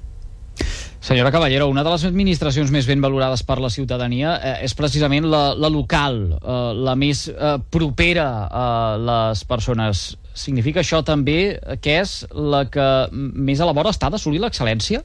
Senyora 1.03 1.33
Caballero, 1.35 1.65
una 1.67 1.81
de 1.83 1.91
les 1.91 2.05
administracions 2.07 2.69
més 2.71 2.85
ben 2.87 3.01
valorades 3.03 3.41
per 3.43 3.57
la 3.59 3.67
ciutadania 3.67 4.37
eh, 4.37 4.53
és 4.63 4.71
precisament 4.71 5.25
la, 5.27 5.41
la 5.59 5.67
local, 5.67 6.21
eh, 6.37 6.53
la 6.79 6.93
més 6.95 7.25
eh, 7.27 7.57
propera 7.75 8.27
a 8.47 8.67
les 8.95 9.41
persones. 9.43 10.05
Significa 10.31 10.79
això 10.79 11.01
també 11.03 11.57
que 11.83 11.97
és 12.05 12.13
la 12.31 12.63
que 12.71 12.87
més 13.11 13.59
a 13.59 13.67
la 13.67 13.75
vora 13.75 13.91
està 13.91 14.07
d'assolir 14.13 14.39
l'excel·lència? 14.45 15.03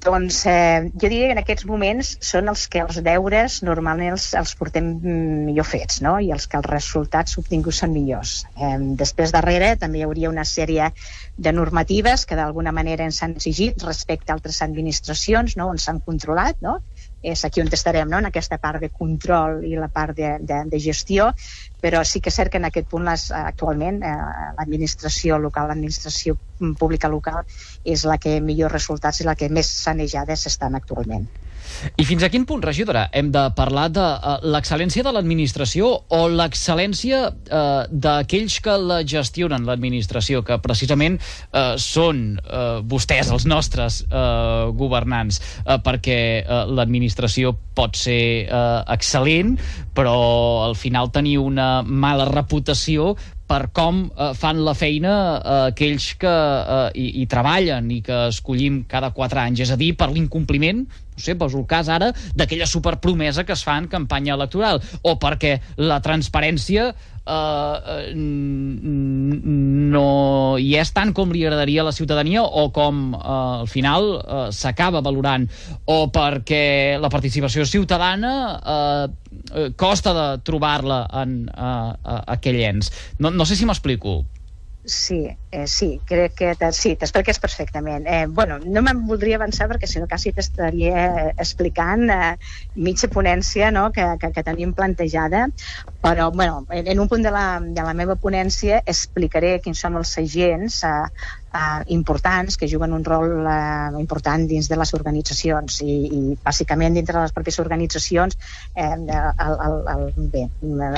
Doncs 0.00 0.36
eh, 0.48 0.88
jo 0.94 1.08
diria 1.10 1.26
que 1.28 1.34
en 1.36 1.40
aquests 1.42 1.66
moments 1.68 2.14
són 2.24 2.48
els 2.52 2.62
que 2.72 2.80
els 2.80 3.00
deures 3.04 3.58
normalment 3.66 4.14
els, 4.14 4.30
els 4.38 4.54
portem 4.56 4.86
millor 5.48 5.68
fets, 5.68 6.00
no? 6.06 6.14
I 6.24 6.30
els 6.32 6.46
que 6.48 6.56
els 6.56 6.68
resultats 6.70 7.36
obtinguts 7.42 7.82
són 7.82 7.92
millors. 7.92 8.32
Eh, 8.56 8.76
després 9.02 9.34
darrere 9.36 9.74
també 9.82 10.00
hi 10.00 10.06
hauria 10.06 10.32
una 10.32 10.46
sèrie 10.48 10.88
de 11.36 11.52
normatives 11.52 12.24
que 12.24 12.38
d'alguna 12.38 12.72
manera 12.72 13.04
ens 13.04 13.20
han 13.24 13.36
exigit 13.36 13.84
respecte 13.84 14.32
a 14.32 14.38
altres 14.38 14.62
administracions, 14.64 15.58
no? 15.60 15.68
on 15.74 15.80
s'han 15.80 16.00
controlat, 16.04 16.56
no? 16.64 16.78
És 17.22 17.44
aquí 17.44 17.60
on 17.60 17.68
estarem, 17.72 18.08
no? 18.08 18.18
en 18.18 18.28
aquesta 18.30 18.58
part 18.58 18.80
de 18.80 18.88
control 18.90 19.64
i 19.68 19.74
la 19.76 19.90
part 19.92 20.16
de, 20.16 20.36
de, 20.40 20.62
de 20.72 20.80
gestió, 20.80 21.30
però 21.80 22.02
sí 22.04 22.20
que 22.20 22.32
és 22.32 22.38
cert 22.40 22.52
que 22.52 22.60
en 22.60 22.68
aquest 22.68 22.88
punt 22.88 23.04
les, 23.08 23.28
actualment 23.36 24.00
eh, 24.02 24.16
l'administració 24.58 25.38
local, 25.38 25.68
l'administració 25.68 26.36
pública 26.80 27.08
local 27.08 27.44
és 27.84 28.04
la 28.08 28.18
que 28.20 28.40
millors 28.40 28.72
resultats 28.72 29.20
i 29.20 29.28
la 29.28 29.36
que 29.36 29.50
més 29.52 29.68
sanejades 29.84 30.46
estan 30.50 30.76
actualment. 30.76 31.28
I 31.96 32.06
fins 32.08 32.24
a 32.24 32.30
quin 32.32 32.44
punt, 32.48 32.62
regidora, 32.64 33.06
hem 33.12 33.30
de 33.34 33.42
parlar 33.56 33.88
de 33.94 34.04
uh, 34.04 34.36
l'excel·lència 34.54 35.04
de 35.06 35.12
l'administració 35.14 35.90
o 36.16 36.20
l'excel·lència 36.28 37.22
uh, 37.30 37.84
d'aquells 37.90 38.58
que 38.64 38.76
la 38.80 39.00
gestionen, 39.06 39.66
l'administració, 39.68 40.44
que 40.46 40.60
precisament 40.62 41.18
uh, 41.20 41.74
són 41.80 42.38
uh, 42.42 42.80
vostès, 42.86 43.32
els 43.32 43.46
nostres 43.50 44.02
uh, 44.08 44.70
governants, 44.76 45.40
uh, 45.64 45.78
perquè 45.84 46.20
uh, 46.42 46.62
l'administració 46.70 47.54
pot 47.76 47.98
ser 47.98 48.20
uh, 48.46 48.80
excel·lent, 48.92 49.56
però 49.96 50.16
al 50.68 50.78
final 50.78 51.12
tenir 51.14 51.38
una 51.42 51.80
mala 51.82 52.28
reputació 52.30 53.14
per 53.50 53.70
com 53.74 54.04
eh, 54.06 54.30
fan 54.38 54.62
la 54.66 54.76
feina 54.78 55.12
eh, 55.12 55.58
aquells 55.72 56.12
que 56.22 56.30
eh, 56.30 56.82
hi, 56.94 57.08
hi 57.22 57.26
treballen 57.30 57.90
i 57.90 58.00
que 58.06 58.26
escollim 58.30 58.84
cada 58.90 59.10
quatre 59.16 59.42
anys, 59.42 59.64
és 59.66 59.72
a 59.74 59.78
dir, 59.80 59.94
per 59.98 60.10
l'incompliment 60.14 60.84
no 61.20 61.24
sé, 61.24 61.36
poso 61.36 61.60
el 61.60 61.68
cas 61.68 61.88
ara 61.92 62.10
d'aquella 62.34 62.66
superpromesa 62.66 63.44
que 63.44 63.52
es 63.52 63.64
fa 63.66 63.76
en 63.78 63.88
campanya 63.92 64.34
electoral 64.38 64.80
o 65.02 65.18
perquè 65.20 65.58
la 65.76 66.00
transparència 66.00 66.90
eh, 66.90 68.12
no 69.94 70.06
hi 70.58 70.70
és 70.80 70.92
tant 70.96 71.12
com 71.16 71.32
li 71.34 71.44
agradaria 71.44 71.84
a 71.84 71.88
la 71.90 71.94
ciutadania 71.96 72.42
o 72.42 72.70
com 72.74 73.12
eh, 73.14 73.20
al 73.60 73.68
final 73.68 74.10
eh, 74.16 74.42
s'acaba 74.56 75.04
valorant 75.04 75.46
o 75.84 76.00
perquè 76.14 76.98
la 77.00 77.12
participació 77.12 77.68
ciutadana 77.68 78.34
eh, 78.58 79.06
eh 79.60 79.70
costa 79.76 80.12
de 80.14 80.26
trobar-la 80.46 81.04
en 81.22 81.48
eh, 81.48 82.20
aquell 82.34 82.60
ens. 82.64 82.90
No, 83.18 83.30
no 83.30 83.44
sé 83.46 83.56
si 83.56 83.68
m'explico. 83.68 84.22
Sí, 84.90 85.28
eh, 85.52 85.66
sí, 85.68 86.00
crec 86.04 86.32
que 86.34 86.72
sí, 86.74 86.96
t'expliques 86.98 87.38
perfectament. 87.38 88.08
Eh, 88.10 88.24
bueno, 88.26 88.56
no 88.58 88.82
me'n 88.82 89.04
voldria 89.06 89.36
avançar 89.38 89.68
perquè 89.70 89.86
si 89.86 90.00
no 90.02 90.08
quasi 90.10 90.32
t'estaria 90.34 91.04
eh, 91.04 91.28
explicant 91.44 92.10
eh, 92.10 92.32
mitja 92.74 93.10
ponència 93.14 93.68
no, 93.76 93.84
que, 93.94 94.08
que, 94.18 94.32
que 94.34 94.44
tenim 94.48 94.72
plantejada, 94.74 95.44
però 96.02 96.32
bueno, 96.34 96.64
en, 96.74 96.90
en 96.90 97.04
un 97.04 97.12
punt 97.12 97.22
de 97.22 97.30
la, 97.30 97.44
de 97.62 97.84
la 97.86 97.94
meva 97.94 98.18
ponència 98.18 98.80
explicaré 98.94 99.60
quins 99.62 99.84
són 99.86 100.00
els 100.02 100.16
agents 100.24 100.82
eh, 100.90 100.96
eh, 101.54 101.82
importants 101.88 102.56
que 102.56 102.68
juguen 102.70 102.92
un 102.92 103.04
rol 103.04 103.46
eh, 103.46 104.00
important 104.00 104.46
dins 104.48 104.68
de 104.68 104.78
les 104.78 104.94
organitzacions 104.94 105.80
i, 105.82 105.94
i 106.06 106.20
bàsicament 106.44 106.96
dintre 106.96 107.16
de 107.18 107.24
les 107.24 107.34
pròpies 107.34 107.60
organitzacions 107.62 108.36
eh, 108.74 108.90
el, 108.90 109.06
el, 109.10 109.76
el, 109.94 110.04
bé, 110.32 110.46
el, 110.62 110.94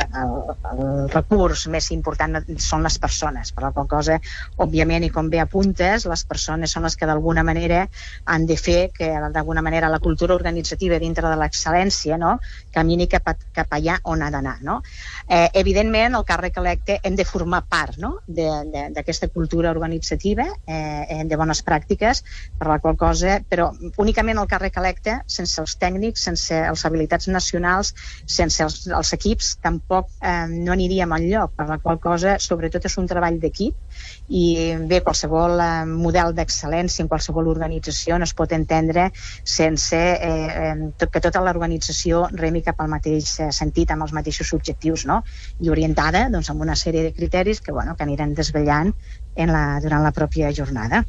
el 0.72 0.84
recurs 1.12 1.66
més 1.72 1.90
important 1.94 2.40
són 2.58 2.86
les 2.86 2.98
persones, 3.02 3.52
per 3.52 3.66
la 3.66 3.72
qual 3.72 3.88
cosa, 3.90 4.18
òbviament, 4.62 5.06
i 5.06 5.12
com 5.14 5.30
bé 5.32 5.40
apuntes, 5.42 6.06
les 6.08 6.24
persones 6.28 6.72
són 6.72 6.86
les 6.86 6.96
que 6.96 7.08
d'alguna 7.08 7.44
manera 7.46 7.86
han 8.24 8.46
de 8.46 8.56
fer 8.56 8.90
que 8.94 9.10
d'alguna 9.32 9.62
manera 9.62 9.90
la 9.92 10.00
cultura 10.02 10.34
organitzativa 10.34 10.98
dintre 11.02 11.28
de 11.28 11.38
l'excel·lència 11.40 12.18
no, 12.20 12.36
camini 12.74 13.08
cap, 13.10 13.32
a, 13.32 13.36
cap 13.54 13.72
allà 13.76 13.98
on 14.12 14.22
ha 14.22 14.30
d'anar. 14.34 14.58
No? 14.62 14.80
Eh, 15.28 15.48
evidentment, 15.60 16.16
el 16.18 16.26
càrrec 16.28 16.58
electe 16.60 16.98
hem 17.02 17.16
de 17.18 17.26
formar 17.28 17.62
part 17.68 17.98
no, 18.02 18.16
d'aquesta 18.26 19.28
cultura 19.32 19.70
organitzativa 19.72 20.41
normativa 20.42 20.62
eh, 20.66 21.06
eh, 21.20 21.24
de 21.24 21.36
bones 21.36 21.62
pràctiques, 21.62 22.22
per 22.58 22.68
la 22.68 22.78
qual 22.78 22.96
cosa, 22.96 23.40
però 23.48 23.70
únicament 23.98 24.38
el 24.38 24.48
càrrec 24.48 24.78
electe, 24.80 25.18
sense 25.26 25.60
els 25.60 25.76
tècnics, 25.76 26.22
sense 26.22 26.54
les 26.54 26.84
habilitats 26.86 27.28
nacionals, 27.28 27.94
sense 28.26 28.62
els, 28.62 28.86
els 28.86 29.12
equips, 29.12 29.56
tampoc 29.62 30.10
eh, 30.20 30.46
no 30.50 30.72
aniríem 30.72 31.12
al 31.12 31.28
lloc, 31.28 31.54
per 31.56 31.68
la 31.68 31.78
qual 31.78 32.00
cosa, 32.00 32.38
sobretot, 32.38 32.86
és 32.86 32.98
un 32.98 33.08
treball 33.10 33.38
d'equip 33.42 33.91
i 34.28 34.44
bé, 34.88 35.00
qualsevol 35.04 35.60
eh, 35.60 35.70
model 35.88 36.34
d'excel·lència 36.36 37.04
en 37.04 37.10
qualsevol 37.10 37.50
organització 37.52 38.18
no 38.18 38.28
es 38.28 38.34
pot 38.38 38.52
entendre 38.56 39.10
sense 39.44 39.98
eh, 39.98 40.74
que 41.02 41.20
tota 41.20 41.42
l'organització 41.44 42.26
remi 42.32 42.62
cap 42.62 42.80
al 42.80 42.92
mateix 42.92 43.34
eh, 43.40 43.50
sentit, 43.52 43.90
amb 43.90 44.06
els 44.06 44.14
mateixos 44.16 44.52
objectius, 44.56 45.06
no? 45.08 45.22
i 45.60 45.72
orientada 45.72 46.28
doncs, 46.32 46.50
amb 46.50 46.64
una 46.64 46.76
sèrie 46.78 47.02
de 47.08 47.12
criteris 47.16 47.60
que, 47.60 47.72
bueno, 47.72 47.96
que 47.96 48.06
anirem 48.06 48.34
desvellant 48.38 48.94
en 49.36 49.52
la, 49.52 49.66
durant 49.82 50.04
la 50.04 50.14
pròpia 50.16 50.52
jornada. 50.52 51.04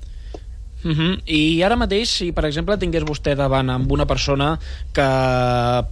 Uh 0.83 0.91
-huh. 0.91 1.21
I 1.25 1.63
ara 1.63 1.75
mateix, 1.79 2.09
si 2.09 2.31
per 2.31 2.45
exemple 2.45 2.77
tingués 2.77 3.03
vostè 3.03 3.35
davant 3.35 3.69
amb 3.69 3.91
una 3.91 4.05
persona 4.05 4.59
que 4.91 5.07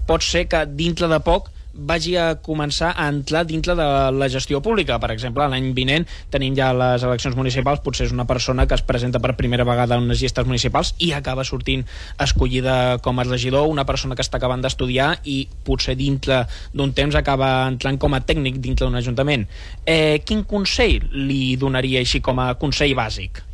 pot 0.06 0.22
ser 0.22 0.48
que 0.48 0.66
dintre 0.66 1.08
de 1.08 1.20
poc 1.20 1.50
vagi 1.74 2.16
a 2.18 2.36
començar 2.44 2.92
a 2.96 3.08
entrar 3.10 3.46
dintre 3.48 3.76
de 3.76 3.88
la 4.16 4.30
gestió 4.30 4.62
pública. 4.62 5.00
Per 5.00 5.12
exemple, 5.14 5.48
l'any 5.48 5.72
vinent 5.78 6.08
tenim 6.32 6.56
ja 6.58 6.72
les 6.76 7.04
eleccions 7.08 7.38
municipals, 7.38 7.82
potser 7.84 8.08
és 8.08 8.16
una 8.16 8.28
persona 8.30 8.68
que 8.68 8.78
es 8.78 8.86
presenta 8.86 9.20
per 9.20 9.36
primera 9.40 9.66
vegada 9.68 9.98
en 9.98 10.08
unes 10.08 10.22
llistes 10.22 10.48
municipals 10.48 10.94
i 11.00 11.12
acaba 11.18 11.46
sortint 11.48 11.86
escollida 12.20 12.98
com 13.04 13.20
a 13.20 13.28
regidor, 13.28 13.70
una 13.72 13.86
persona 13.86 14.16
que 14.16 14.26
està 14.26 14.40
acabant 14.42 14.64
d'estudiar 14.64 15.14
i 15.24 15.46
potser 15.66 15.96
dintre 16.00 16.46
d'un 16.74 16.94
temps 16.98 17.16
acaba 17.16 17.54
entrant 17.68 18.00
com 18.02 18.14
a 18.14 18.24
tècnic 18.26 18.60
dintre 18.60 18.88
d'un 18.88 19.00
ajuntament. 19.00 19.48
Eh, 19.86 20.22
quin 20.26 20.44
consell 20.48 21.08
li 21.14 21.56
donaria 21.62 22.02
així 22.02 22.22
com 22.24 22.40
a 22.42 22.54
consell 22.60 22.96
bàsic? 22.98 23.51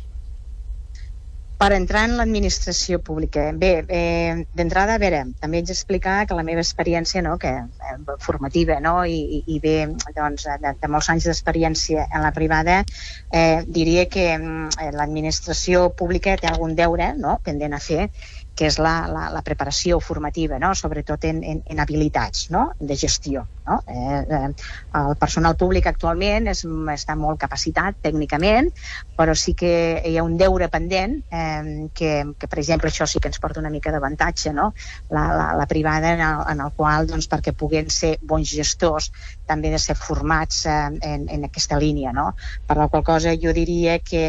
Per 1.58 1.72
entrar 1.74 2.04
en 2.06 2.14
l'administració 2.18 3.00
pública. 3.02 3.48
Bé, 3.58 3.70
eh, 3.88 4.44
d'entrada, 4.54 4.94
a 4.94 5.02
veure, 5.02 5.24
també 5.42 5.58
haig 5.58 5.66
d'explicar 5.72 6.20
que 6.30 6.36
la 6.38 6.44
meva 6.46 6.62
experiència, 6.62 7.22
no, 7.26 7.34
que 7.42 7.50
eh, 7.50 7.96
formativa, 8.22 8.78
no, 8.84 9.02
i, 9.04 9.42
i 9.46 9.58
bé, 9.64 9.74
doncs, 10.16 10.46
de, 10.62 10.74
de 10.78 10.90
molts 10.92 11.10
anys 11.10 11.26
d'experiència 11.26 12.06
en 12.06 12.22
la 12.22 12.32
privada, 12.36 12.78
eh, 13.32 13.64
diria 13.66 14.06
que 14.06 14.28
eh, 14.36 14.90
l'administració 14.94 15.88
pública 15.98 16.36
té 16.38 16.46
algun 16.52 16.78
deure, 16.78 17.10
no?, 17.18 17.40
pendent 17.44 17.74
a 17.74 17.82
fer, 17.82 18.08
que 18.58 18.66
és 18.66 18.80
la, 18.82 19.06
la, 19.06 19.28
la 19.30 19.42
preparació 19.46 20.00
formativa, 20.02 20.58
no? 20.58 20.72
sobretot 20.74 21.28
en, 21.28 21.44
en, 21.46 21.62
en 21.70 21.80
habilitats 21.80 22.48
no? 22.50 22.72
de 22.80 22.96
gestió. 22.98 23.44
No? 23.68 23.76
Eh, 23.86 24.22
eh, 24.24 24.48
el 24.98 25.14
personal 25.20 25.54
públic 25.60 25.86
actualment 25.86 26.48
és, 26.50 26.64
està 26.94 27.14
molt 27.14 27.38
capacitat 27.38 28.00
tècnicament, 28.02 28.72
però 29.18 29.36
sí 29.38 29.54
que 29.58 29.70
hi 30.08 30.16
ha 30.18 30.24
un 30.26 30.34
deure 30.40 30.66
pendent 30.72 31.14
eh, 31.30 31.86
que, 31.94 32.10
que, 32.34 32.48
per 32.48 32.58
exemple, 32.58 32.90
això 32.90 33.06
sí 33.06 33.22
que 33.22 33.30
ens 33.30 33.38
porta 33.38 33.62
una 33.62 33.70
mica 33.70 33.92
d'avantatge, 33.94 34.54
no? 34.56 34.72
la, 35.14 35.28
la, 35.36 35.46
la 35.60 35.68
privada 35.70 36.16
en 36.16 36.24
el, 36.24 36.42
en 36.54 36.64
el 36.66 36.74
qual, 36.74 37.06
doncs, 37.06 37.30
perquè 37.30 37.54
puguen 37.54 37.92
ser 37.94 38.16
bons 38.22 38.50
gestors, 38.50 39.12
també 39.46 39.70
de 39.70 39.78
ser 39.78 39.94
formats 40.00 40.64
eh, 40.66 40.78
en, 41.12 41.28
en 41.30 41.46
aquesta 41.46 41.78
línia. 41.78 42.10
No? 42.16 42.32
Per 42.66 42.78
la 42.80 42.88
qual 42.90 43.06
cosa 43.06 43.36
jo 43.38 43.54
diria 43.54 44.00
que, 44.02 44.24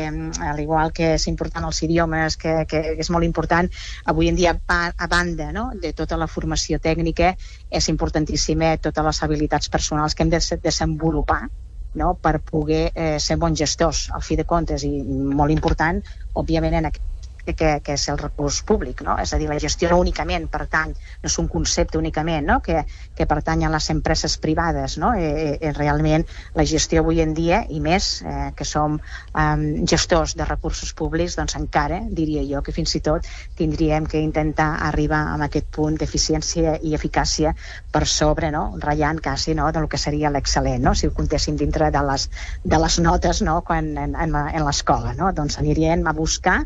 al 0.51 0.61
igual 0.61 0.93
que 0.93 1.15
és 1.15 1.25
important 1.31 1.65
els 1.65 1.81
idiomes, 1.87 2.37
que, 2.37 2.59
que 2.69 2.83
és 2.99 3.09
molt 3.09 3.25
important, 3.25 3.69
avui 4.05 4.18
en 4.27 4.35
dia, 4.35 4.55
a 4.67 5.07
banda 5.07 5.51
no? 5.51 5.69
de 5.75 5.93
tota 5.93 6.17
la 6.17 6.27
formació 6.27 6.79
tècnica, 6.79 7.35
és 7.69 7.89
importantíssima 7.89 8.75
totes 8.77 9.05
les 9.05 9.23
habilitats 9.23 9.69
personals 9.69 10.15
que 10.15 10.23
hem 10.23 10.33
de 10.33 10.41
desenvolupar 10.63 11.47
no? 11.95 12.15
per 12.15 12.39
poder 12.39 12.91
eh, 12.93 13.17
ser 13.19 13.37
bons 13.37 13.57
gestors, 13.59 14.09
al 14.13 14.21
fi 14.21 14.35
de 14.35 14.45
comptes, 14.45 14.83
i 14.83 15.01
molt 15.03 15.51
important, 15.51 16.01
òbviament, 16.33 16.75
en 16.81 16.89
aquest 16.91 17.08
que, 17.55 17.79
que 17.85 17.95
és 17.97 18.07
el 18.11 18.19
recurs 18.19 18.61
públic, 18.67 19.03
no? 19.05 19.17
és 19.21 19.33
a 19.33 19.39
dir, 19.41 19.49
la 19.49 19.59
gestió 19.61 19.89
no 19.91 19.99
únicament 20.01 20.47
pertany, 20.51 20.93
no 21.23 21.29
és 21.29 21.37
un 21.41 21.47
concepte 21.51 21.97
únicament 21.99 22.47
no? 22.47 22.59
que, 22.65 22.83
que 23.15 23.27
pertany 23.29 23.65
a 23.65 23.71
les 23.73 23.89
empreses 23.93 24.37
privades, 24.41 24.97
no? 25.01 25.13
Eh, 25.17 25.57
eh, 25.59 25.73
realment 25.75 26.25
la 26.55 26.65
gestió 26.65 27.03
avui 27.03 27.21
en 27.23 27.33
dia, 27.37 27.63
i 27.69 27.79
més 27.83 28.09
eh, 28.21 28.49
que 28.55 28.67
som 28.67 28.99
eh, 28.99 29.83
gestors 29.89 30.35
de 30.39 30.47
recursos 30.47 30.93
públics, 30.93 31.37
doncs 31.39 31.57
encara 31.59 32.01
diria 32.09 32.43
jo 32.47 32.63
que 32.65 32.75
fins 32.75 32.95
i 32.95 33.03
tot 33.05 33.27
tindríem 33.59 34.07
que 34.09 34.21
intentar 34.23 34.69
arribar 34.89 35.21
a 35.33 35.37
aquest 35.49 35.69
punt 35.75 35.97
d'eficiència 35.99 36.77
i 36.85 36.95
eficàcia 36.97 37.53
per 37.91 38.05
sobre, 38.07 38.51
no? 38.55 38.65
ratllant 38.79 39.21
quasi 39.23 39.55
no? 39.57 39.69
del 39.75 39.89
que 39.91 40.01
seria 40.01 40.31
l'excel·lent, 40.33 40.83
no? 40.83 40.95
si 40.95 41.07
ho 41.07 41.15
comptéssim 41.15 41.57
dintre 41.59 41.91
de 41.93 42.03
les, 42.11 42.29
de 42.63 42.81
les 42.83 42.99
notes 43.03 43.41
no? 43.45 43.59
quan 43.65 43.91
en, 43.97 44.15
en, 44.15 44.35
en 44.35 44.65
l'escola. 44.65 45.13
No? 45.17 45.33
Doncs 45.35 45.59
aniríem 45.61 46.05
a 46.07 46.15
buscar 46.15 46.61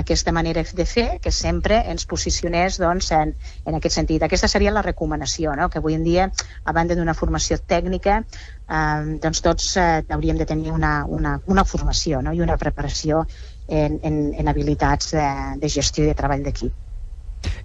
aquesta 0.00 0.32
manera 0.32 0.64
de 0.80 0.86
fer 0.90 1.06
que 1.22 1.32
sempre 1.32 1.78
ens 1.92 2.06
posicionés 2.10 2.78
doncs, 2.82 3.10
en, 3.14 3.34
en 3.64 3.78
aquest 3.78 4.00
sentit. 4.00 4.22
Aquesta 4.26 4.50
seria 4.50 4.74
la 4.74 4.82
recomanació, 4.82 5.54
no? 5.58 5.70
que 5.70 5.80
avui 5.82 5.96
en 5.98 6.04
dia, 6.06 6.28
a 6.64 6.76
banda 6.76 6.98
d'una 6.98 7.14
formació 7.14 7.58
tècnica, 7.74 8.20
eh, 8.20 9.18
doncs 9.24 9.44
tots 9.46 9.70
eh, 9.78 9.88
hauríem 10.18 10.40
de 10.40 10.48
tenir 10.50 10.72
una, 10.74 10.94
una, 11.06 11.38
una 11.46 11.64
formació 11.64 12.22
no? 12.22 12.34
i 12.34 12.42
una 12.44 12.58
preparació 12.60 13.24
en, 13.68 14.00
en, 14.02 14.24
en 14.34 14.48
habilitats 14.48 15.14
de, 15.14 15.28
de 15.62 15.76
gestió 15.78 16.04
i 16.04 16.10
de 16.12 16.18
treball 16.18 16.44
d'equip. 16.44 16.83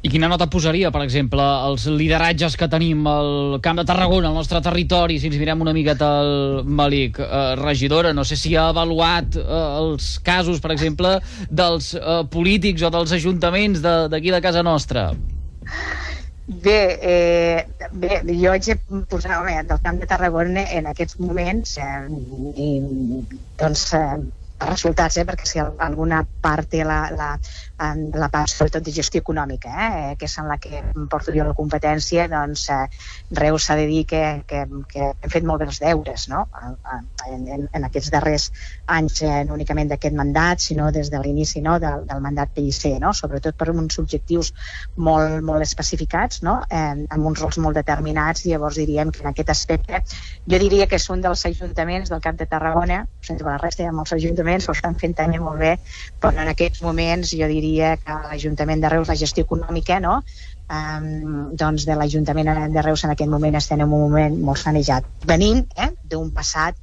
I 0.02 0.10
quina 0.12 0.30
nota 0.32 0.48
posaria, 0.52 0.92
per 0.96 1.02
exemple, 1.04 1.44
els 1.70 1.86
lideratges 1.92 2.56
que 2.60 2.70
tenim 2.72 3.08
al 3.10 3.60
Camp 3.64 3.82
de 3.82 3.86
Tarragona, 3.88 4.30
al 4.30 4.38
nostre 4.38 4.62
territori, 4.64 5.20
si 5.20 5.28
ens 5.28 5.40
mirem 5.42 5.66
una 5.66 5.74
miqueta 5.76 6.10
al 6.22 6.64
Malic? 6.66 7.20
Eh, 7.20 7.56
regidora, 7.60 8.14
no 8.16 8.24
sé 8.24 8.38
si 8.40 8.56
ha 8.56 8.70
avaluat 8.74 9.36
eh, 9.40 9.48
els 9.82 10.12
casos, 10.24 10.62
per 10.64 10.72
exemple, 10.76 11.18
dels 11.50 11.94
eh, 11.98 12.22
polítics 12.32 12.86
o 12.88 12.94
dels 12.94 13.18
ajuntaments 13.20 13.84
d'aquí 13.84 14.32
de, 14.32 14.38
de 14.38 14.44
casa 14.46 14.64
nostra. 14.64 15.10
Bé, 16.50 16.98
eh, 17.02 17.90
bé, 17.92 18.24
jo 18.26 18.50
haig 18.50 18.72
de 18.72 19.04
posar 19.12 19.36
home, 19.38 19.54
del 19.70 19.82
Camp 19.84 20.00
de 20.02 20.08
Tarragona 20.10 20.64
en 20.74 20.88
aquests 20.90 21.20
moments 21.22 21.76
eh, 21.78 22.08
i, 22.58 22.70
doncs, 23.60 23.84
eh, 23.94 24.16
resultats, 24.60 25.18
eh, 25.18 25.26
perquè 25.26 25.48
si 25.48 25.60
alguna 25.60 26.24
part 26.42 26.70
té 26.70 26.84
la, 26.84 27.00
la, 27.16 27.30
la 28.20 28.30
part 28.32 28.52
sobretot 28.52 28.84
de 28.84 28.92
gestió 28.92 29.22
econòmica, 29.24 29.72
eh, 29.72 30.16
que 30.20 30.28
és 30.28 30.38
en 30.42 30.50
la 30.52 30.58
que 30.60 30.82
porto 31.10 31.32
jo 31.36 31.46
la 31.48 31.56
competència, 31.56 32.28
doncs 32.32 32.68
eh, 32.74 32.80
Reus 33.40 33.66
s'ha 33.66 33.78
de 33.80 33.86
dir 33.88 34.06
que, 34.10 34.24
que, 34.48 34.66
que 34.92 35.12
hem 35.12 35.32
fet 35.32 35.48
molt 35.48 35.64
bé 35.64 35.70
els 35.70 35.80
deures 35.80 36.28
no? 36.32 36.46
en, 36.60 37.48
en, 37.48 37.68
en 37.72 37.88
aquests 37.88 38.12
darrers 38.12 38.50
anys, 38.88 39.22
eh, 39.24 39.44
no 39.48 39.56
únicament 39.56 39.92
d'aquest 39.94 40.16
mandat, 40.18 40.64
sinó 40.64 40.90
des 40.92 41.12
de 41.12 41.22
l'inici 41.24 41.64
no? 41.64 41.78
del, 41.80 42.06
del 42.10 42.24
mandat 42.24 42.52
PIC, 42.56 43.00
no? 43.00 43.14
sobretot 43.14 43.56
per 43.56 43.70
uns 43.72 44.00
objectius 44.02 44.52
molt, 44.98 45.40
molt 45.46 45.64
especificats, 45.64 46.44
no? 46.44 46.60
eh, 46.70 47.06
amb 47.08 47.32
uns 47.32 47.40
rols 47.40 47.62
molt 47.64 47.80
determinats, 47.80 48.46
i 48.46 48.54
llavors 48.54 48.80
diríem 48.82 49.14
que 49.16 49.24
en 49.24 49.32
aquest 49.32 49.56
aspecte 49.56 50.04
jo 50.50 50.60
diria 50.60 50.88
que 50.88 51.00
és 51.00 51.10
un 51.14 51.24
dels 51.24 51.46
ajuntaments 51.48 52.12
del 52.12 52.22
Camp 52.24 52.40
de 52.40 52.50
Tarragona, 52.50 53.06
sense 53.24 53.46
la 53.46 53.58
resta 53.62 53.84
hi 53.84 53.90
ha 53.90 53.96
molts 53.96 54.14
ajuntaments, 54.50 54.68
ho 54.68 54.76
estan 54.76 54.96
fent 55.00 55.16
també 55.16 55.40
molt 55.40 55.60
bé, 55.60 55.78
però 56.20 56.32
en 56.34 56.50
aquests 56.50 56.82
moments 56.82 57.34
jo 57.34 57.48
diria 57.48 57.98
que 57.98 58.14
l'Ajuntament 58.30 58.82
de 58.82 58.90
Reus, 58.90 59.08
la 59.08 59.16
gestió 59.16 59.44
econòmica, 59.44 60.00
no? 60.00 60.22
Um, 60.70 61.56
doncs 61.58 61.86
de 61.86 61.96
l'Ajuntament 61.98 62.50
de 62.74 62.82
Reus 62.82 63.04
en 63.04 63.12
aquest 63.12 63.30
moment 63.30 63.56
estem 63.56 63.80
en 63.80 63.88
un 63.88 64.04
moment 64.08 64.36
molt 64.38 64.60
sanejat. 64.60 65.06
Venint 65.26 65.66
eh, 65.78 65.92
d'un 66.04 66.32
passat 66.32 66.76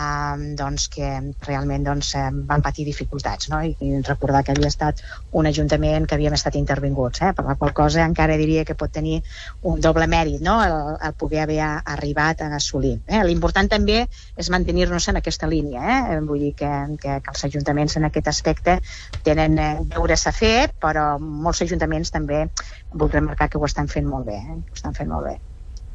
eh, 0.00 0.54
doncs 0.58 0.88
que 0.92 1.08
realment 1.46 1.84
doncs, 1.86 2.12
van 2.48 2.62
patir 2.64 2.86
dificultats 2.88 3.50
no? 3.52 3.60
I, 3.64 3.74
i 3.84 4.00
recordar 4.06 4.42
que 4.44 4.54
havia 4.54 4.70
estat 4.70 5.02
un 5.36 5.48
ajuntament 5.50 6.06
que 6.08 6.16
havíem 6.16 6.36
estat 6.36 6.56
intervinguts 6.60 7.22
eh? 7.26 7.32
per 7.36 7.44
la 7.46 7.56
qual 7.60 7.74
cosa 7.76 8.04
encara 8.06 8.38
diria 8.40 8.64
que 8.68 8.76
pot 8.78 8.92
tenir 8.92 9.20
un 9.62 9.80
doble 9.84 10.06
mèrit 10.10 10.42
no? 10.44 10.58
el, 10.64 10.76
el 11.08 11.16
poder 11.20 11.44
haver 11.44 11.60
arribat 11.62 12.44
a 12.46 12.50
assolir 12.56 12.96
eh? 13.06 13.22
l'important 13.26 13.70
també 13.70 14.02
és 14.36 14.50
mantenir-nos 14.54 15.10
en 15.12 15.20
aquesta 15.20 15.50
línia 15.50 15.84
eh? 16.14 16.18
vull 16.26 16.46
dir 16.46 16.54
que, 16.58 16.72
que, 17.02 17.20
que 17.20 17.34
els 17.34 17.46
ajuntaments 17.50 17.96
en 18.00 18.08
aquest 18.08 18.32
aspecte 18.32 18.80
tenen 19.26 19.58
eh, 19.58 19.70
deures 19.94 20.26
a 20.26 20.34
fer 20.36 20.70
però 20.80 21.12
molts 21.20 21.62
ajuntaments 21.66 22.12
també 22.14 22.46
vull 22.92 23.12
remarcar 23.12 23.50
que 23.50 23.60
ho 23.60 23.66
estan 23.68 23.88
fent 23.88 24.08
molt 24.08 24.28
bé 24.30 24.40
eh? 24.40 24.58
ho 24.60 24.76
estan 24.80 24.96
fent 24.96 25.10
molt 25.12 25.30
bé 25.30 25.38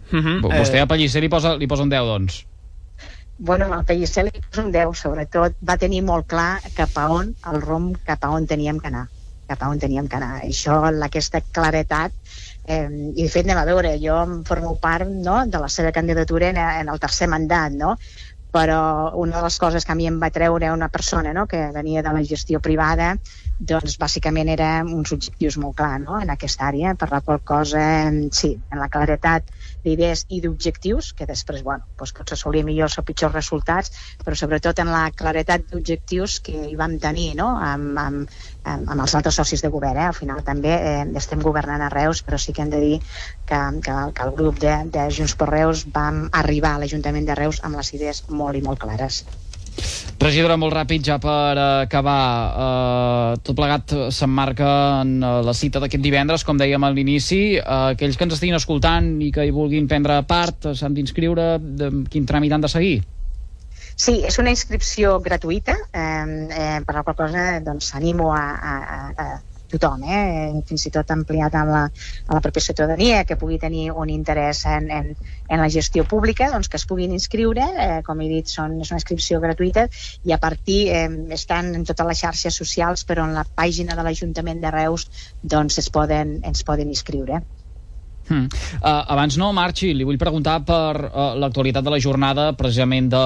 Uh 0.06 0.21
-huh. 0.21 0.41
Vostè 0.62 0.77
a 0.77 0.86
Pellicer 0.86 1.19
li 1.21 1.30
posa, 1.30 1.56
li 1.58 1.65
posa 1.65 1.82
un 1.82 1.89
10, 1.89 2.06
doncs 2.06 2.45
bueno, 3.38 3.67
el 3.78 3.86
Pellicer 3.86 4.26
li 4.28 4.43
un 4.62 4.71
10, 4.71 4.95
sobretot 4.95 5.58
va 5.67 5.78
tenir 5.82 6.02
molt 6.08 6.28
clar 6.32 6.62
cap 6.78 6.95
a 6.98 7.10
on, 7.12 7.36
el 7.52 7.62
rom 7.62 7.93
cap 8.08 8.24
a 8.24 8.32
on 8.32 8.48
teníem 8.48 8.80
que 8.80 8.91
anar 8.93 9.08
cap 9.45 9.62
a 9.62 9.69
on 9.69 9.80
teníem 9.80 10.08
que 10.10 10.17
anar. 10.17 10.39
Això, 10.45 10.80
aquesta 11.06 11.41
claretat, 11.54 12.13
eh, 12.65 12.88
i 12.89 13.21
de 13.24 13.30
fet 13.30 13.45
anem 13.45 13.62
a 13.62 13.65
veure, 13.67 13.91
jo 14.02 14.15
em 14.24 14.39
formo 14.48 14.76
part 14.82 15.10
no, 15.10 15.43
de 15.45 15.62
la 15.62 15.69
seva 15.69 15.91
candidatura 15.93 16.50
en, 16.50 16.58
en 16.58 16.89
el 16.89 17.02
tercer 17.04 17.30
mandat, 17.30 17.76
no? 17.78 17.95
però 18.56 19.12
una 19.19 19.36
de 19.36 19.43
les 19.43 19.58
coses 19.60 19.84
que 19.84 19.91
a 19.91 19.98
mi 20.00 20.06
em 20.08 20.15
va 20.21 20.30
treure 20.32 20.69
una 20.71 20.88
persona 20.88 21.34
no, 21.36 21.43
que 21.52 21.60
venia 21.76 22.04
de 22.06 22.13
la 22.15 22.24
gestió 22.24 22.62
privada 22.63 23.10
doncs 23.60 23.98
bàsicament 24.00 24.48
era 24.54 24.69
uns 24.84 25.12
objectius 25.12 25.58
molt 25.60 25.76
clars 25.82 26.06
no? 26.06 26.21
en 26.24 26.32
aquesta 26.32 26.69
àrea, 26.69 26.93
per 26.95 27.10
la 27.12 27.19
qual 27.19 27.41
cosa, 27.43 27.84
sí, 28.32 28.54
en 28.71 28.80
la 28.80 28.88
claretat 28.93 29.52
d'idees 29.86 30.26
i 30.36 30.41
d'objectius, 30.43 31.12
que 31.17 31.28
després, 31.30 31.63
bueno, 31.65 31.86
doncs 32.00 32.13
pots 32.17 32.36
assolir 32.36 32.63
millors 32.67 32.98
o 33.00 33.06
pitjors 33.08 33.36
resultats, 33.36 33.93
però 34.24 34.36
sobretot 34.38 34.82
en 34.84 34.91
la 34.93 35.06
claretat 35.15 35.69
d'objectius 35.71 36.39
que 36.45 36.56
hi 36.71 36.76
vam 36.80 36.98
tenir 37.02 37.32
no? 37.39 37.52
amb, 37.69 37.98
amb, 38.02 38.36
amb 38.74 39.00
els 39.00 39.15
altres 39.15 39.39
socis 39.41 39.63
de 39.63 39.71
govern. 39.74 40.02
Eh? 40.02 40.10
Al 40.10 40.17
final 40.17 40.43
també 40.48 40.74
eh, 40.76 41.06
estem 41.21 41.43
governant 41.45 41.86
a 41.86 41.91
Reus, 41.93 42.24
però 42.26 42.41
sí 42.41 42.54
que 42.54 42.65
hem 42.65 42.74
de 42.74 42.84
dir 42.84 43.00
que, 43.00 43.62
que, 43.86 43.98
que 44.17 44.28
el 44.28 44.36
grup 44.38 44.62
de, 44.63 44.76
de 44.95 45.10
Junts 45.17 45.38
per 45.39 45.52
Reus 45.54 45.86
vam 45.95 46.26
arribar 46.43 46.76
a 46.76 46.84
l'Ajuntament 46.84 47.30
de 47.30 47.38
Reus 47.38 47.62
amb 47.63 47.80
les 47.82 47.93
idees 47.98 48.26
molt 48.30 48.58
i 48.58 48.65
molt 48.65 48.82
clares. 48.82 49.24
Regidora, 50.21 50.55
molt 50.57 50.73
ràpid, 50.73 51.03
ja 51.05 51.17
per 51.21 51.55
acabar. 51.59 52.21
Uh, 52.65 53.41
tot 53.45 53.57
plegat 53.57 53.91
s'emmarca 54.15 54.69
en 55.03 55.17
uh, 55.19 55.41
la 55.45 55.53
cita 55.53 55.81
d'aquest 55.83 56.01
divendres, 56.01 56.45
com 56.47 56.57
dèiem 56.57 56.83
a 56.83 56.91
l'inici. 56.93 57.59
Uh, 57.59 57.91
aquells 57.95 58.17
que 58.17 58.25
ens 58.25 58.38
estiguin 58.38 58.57
escoltant 58.57 59.11
i 59.21 59.31
que 59.35 59.45
hi 59.45 59.53
vulguin 59.53 59.89
prendre 59.91 60.21
part 60.29 60.71
s'han 60.73 60.95
d'inscriure. 60.95 61.55
Quin 62.09 62.25
tràmit 62.25 62.55
han 62.55 62.65
de 62.65 62.71
seguir? 62.71 62.95
Sí, 63.95 64.17
és 64.27 64.35
una 64.41 64.51
inscripció 64.51 65.19
gratuïta, 65.23 65.75
eh, 65.95 66.25
eh, 66.51 66.79
per 66.83 66.95
la 66.97 67.03
qual 67.07 67.15
cosa 67.15 67.43
doncs, 67.63 67.93
animo 67.95 68.33
a, 68.35 68.43
a, 68.71 68.73
a 69.15 69.27
tothom, 69.71 70.04
eh? 70.06 70.62
fins 70.67 70.86
i 70.88 70.91
tot 70.93 71.12
ampliat 71.15 71.56
amb 71.58 71.73
la, 71.73 71.82
a 72.28 72.38
la 72.38 72.41
pròpia 72.43 72.63
ciutadania, 72.67 73.23
que 73.28 73.38
pugui 73.41 73.60
tenir 73.62 73.89
un 73.91 74.12
interès 74.13 74.63
en, 74.69 74.89
en, 74.91 75.12
en 75.49 75.63
la 75.63 75.69
gestió 75.73 76.06
pública, 76.06 76.49
doncs 76.54 76.69
que 76.71 76.80
es 76.82 76.88
puguin 76.89 77.15
inscriure, 77.17 77.67
eh, 77.88 77.99
com 78.06 78.21
he 78.21 78.30
dit, 78.32 78.51
són, 78.51 78.80
és 78.82 78.93
una 78.93 79.01
inscripció 79.01 79.41
gratuïta, 79.43 79.88
i 80.23 80.36
a 80.36 80.39
partir, 80.41 80.80
eh, 80.93 81.10
estan 81.36 81.73
en 81.75 81.86
totes 81.88 82.12
les 82.12 82.23
xarxes 82.25 82.62
socials, 82.63 83.06
però 83.10 83.28
en 83.28 83.36
la 83.38 83.45
pàgina 83.45 83.97
de 83.97 84.06
l'Ajuntament 84.06 84.63
de 84.63 84.73
Reus 84.75 85.10
doncs 85.41 85.82
es 85.84 85.91
poden, 85.93 86.39
ens 86.45 86.65
poden 86.67 86.91
inscriure. 86.93 87.43
Hmm. 88.25 88.47
Uh, 88.81 89.03
abans 89.13 89.35
no 89.38 89.51
marxi, 89.53 89.91
li 89.93 90.05
vull 90.07 90.17
preguntar 90.17 90.57
per 90.65 90.97
uh, 91.05 91.35
l'actualitat 91.38 91.85
de 91.85 91.91
la 91.93 91.99
jornada 92.01 92.47
precisament 92.57 93.09
de, 93.11 93.25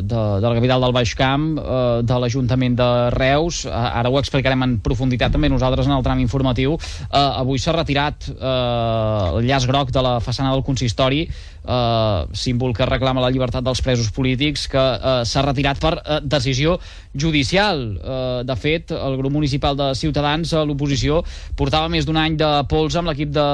de, 0.00 0.22
de 0.40 0.46
la 0.48 0.54
capital 0.56 0.86
del 0.86 0.94
Baix 0.96 1.12
Camp, 1.18 1.44
uh, 1.60 2.00
de 2.00 2.20
l'Ajuntament 2.22 2.78
de 2.78 2.88
Reus. 3.12 3.64
Uh, 3.68 3.74
ara 4.00 4.08
ho 4.08 4.16
explicarem 4.20 4.64
en 4.64 4.78
profunditat 4.84 5.34
també 5.34 5.50
nosaltres 5.52 5.90
en 5.90 5.96
el 5.96 6.06
tram 6.06 6.22
informatiu. 6.24 6.78
Uh, 6.78 7.18
avui 7.42 7.60
s'ha 7.60 7.76
retirat 7.76 8.30
uh, 8.32 9.36
el 9.36 9.44
llaç 9.44 9.68
groc 9.68 9.92
de 9.92 10.04
la 10.04 10.16
façana 10.24 10.54
del 10.54 10.64
consistori, 10.64 11.26
uh, 11.68 12.24
símbol 12.32 12.72
que 12.72 12.88
reclama 12.88 13.20
la 13.20 13.32
llibertat 13.34 13.66
dels 13.66 13.84
presos 13.84 14.08
polítics, 14.08 14.64
que 14.72 14.80
uh, 14.80 15.20
s'ha 15.28 15.44
retirat 15.44 15.82
per 15.84 15.98
uh, 15.98 16.18
decisió 16.24 16.78
judicial. 17.12 17.84
Uh, 18.00 18.40
de 18.48 18.56
fet, 18.56 18.96
el 18.96 19.20
grup 19.20 19.36
municipal 19.36 19.76
de 19.76 19.92
Ciutadans 20.00 20.56
a 20.56 20.64
l'oposició 20.64 21.20
portava 21.60 21.92
més 21.92 22.08
d'un 22.08 22.16
any 22.16 22.40
de 22.40 22.50
pols 22.72 22.96
amb 22.96 23.12
l'equip 23.12 23.36
de 23.36 23.48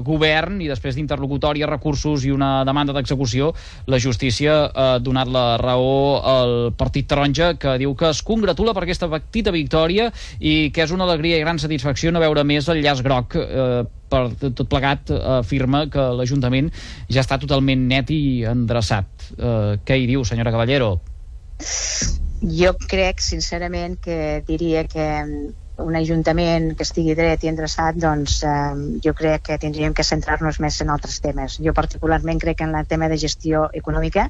govern 0.00 0.13
i 0.60 0.68
després 0.68 0.94
d'interlocutòria, 0.96 1.66
recursos 1.66 2.24
i 2.24 2.30
una 2.30 2.64
demanda 2.64 2.92
d'execució, 2.92 3.52
la 3.86 3.98
justícia 3.98 4.70
ha 4.74 4.98
donat 4.98 5.28
la 5.28 5.56
raó 5.60 6.20
al 6.22 6.72
Partit 6.76 7.08
Taronja, 7.08 7.54
que 7.58 7.76
diu 7.78 7.94
que 7.94 8.10
es 8.10 8.22
congratula 8.22 8.74
per 8.74 8.84
aquesta 8.84 9.08
petita 9.08 9.50
victòria 9.50 10.10
i 10.40 10.70
que 10.74 10.84
és 10.84 10.92
una 10.94 11.04
alegria 11.04 11.38
i 11.38 11.44
gran 11.44 11.58
satisfacció 11.58 12.12
no 12.12 12.20
veure 12.20 12.44
més 12.44 12.68
el 12.68 12.82
llaç 12.84 13.02
groc 13.02 13.36
eh, 13.36 13.84
per 14.08 14.22
tot 14.44 14.66
plegat 14.70 15.10
afirma 15.40 15.86
que 15.90 16.04
l'Ajuntament 16.18 16.70
ja 17.08 17.24
està 17.24 17.38
totalment 17.40 17.88
net 17.88 18.10
i 18.14 18.44
endreçat. 18.48 19.30
Eh, 19.36 19.80
què 19.84 19.98
hi 19.98 20.06
diu, 20.10 20.24
senyora 20.24 20.54
Caballero? 20.54 20.94
Jo 22.44 22.74
crec, 22.88 23.22
sincerament, 23.24 23.96
que 24.04 24.42
diria 24.46 24.84
que 24.84 25.06
un 25.82 25.96
ajuntament 25.98 26.68
que 26.78 26.84
estigui 26.86 27.16
dret 27.18 27.42
i 27.42 27.50
endreçat, 27.50 27.96
doncs 27.98 28.36
eh, 28.46 28.52
jo 29.02 29.12
crec 29.18 29.42
que 29.48 29.58
tindríem 29.58 29.94
que 29.94 30.06
centrar-nos 30.06 30.60
més 30.62 30.78
en 30.84 30.92
altres 30.94 31.18
temes. 31.24 31.58
Jo 31.64 31.74
particularment 31.74 32.38
crec 32.42 32.60
que 32.60 32.68
en 32.68 32.76
el 32.78 32.86
tema 32.86 33.08
de 33.10 33.18
gestió 33.18 33.66
econòmica 33.74 34.28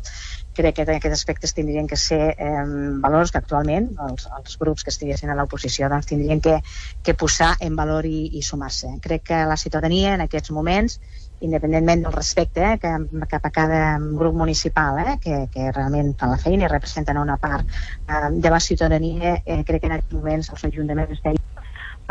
crec 0.56 0.78
que 0.78 0.86
en 0.86 0.94
aquests 0.94 1.20
aspectes 1.20 1.52
tindrien 1.52 1.86
que 1.90 1.98
ser 2.00 2.22
eh, 2.38 2.64
valors 3.04 3.34
que 3.34 3.42
actualment 3.42 3.90
els, 4.08 4.28
els 4.38 4.56
grups 4.60 4.86
que 4.86 4.94
estiguessin 4.94 5.30
a 5.30 5.36
l'oposició 5.36 5.90
doncs 5.92 6.08
tindrien 6.08 6.40
que, 6.40 6.60
que 7.04 7.16
posar 7.18 7.54
en 7.60 7.76
valor 7.76 8.08
i, 8.08 8.30
i 8.38 8.42
sumar-se. 8.42 8.96
Crec 9.04 9.28
que 9.28 9.44
la 9.44 9.60
ciutadania 9.60 10.14
en 10.14 10.24
aquests 10.24 10.54
moments 10.54 11.00
independentment 11.46 12.04
del 12.04 12.14
respecte 12.14 12.64
eh, 12.72 12.78
que, 12.80 12.92
cap 13.30 13.46
a 13.46 13.52
cada 13.54 13.80
grup 14.00 14.34
municipal 14.34 15.00
eh, 15.04 15.16
que, 15.22 15.40
que 15.52 15.70
realment 15.72 16.14
fan 16.20 16.34
la 16.34 16.40
feina 16.40 16.66
i 16.66 16.72
representen 16.72 17.20
una 17.20 17.38
part 17.40 17.66
eh, 17.68 18.30
de 18.32 18.52
la 18.52 18.60
ciutadania, 18.60 19.36
eh, 19.44 19.62
crec 19.64 19.84
que 19.84 19.90
en 19.90 19.98
aquests 19.98 20.18
moments 20.18 20.52
els 20.54 20.68
ajuntaments 20.70 21.16
estem 21.18 21.40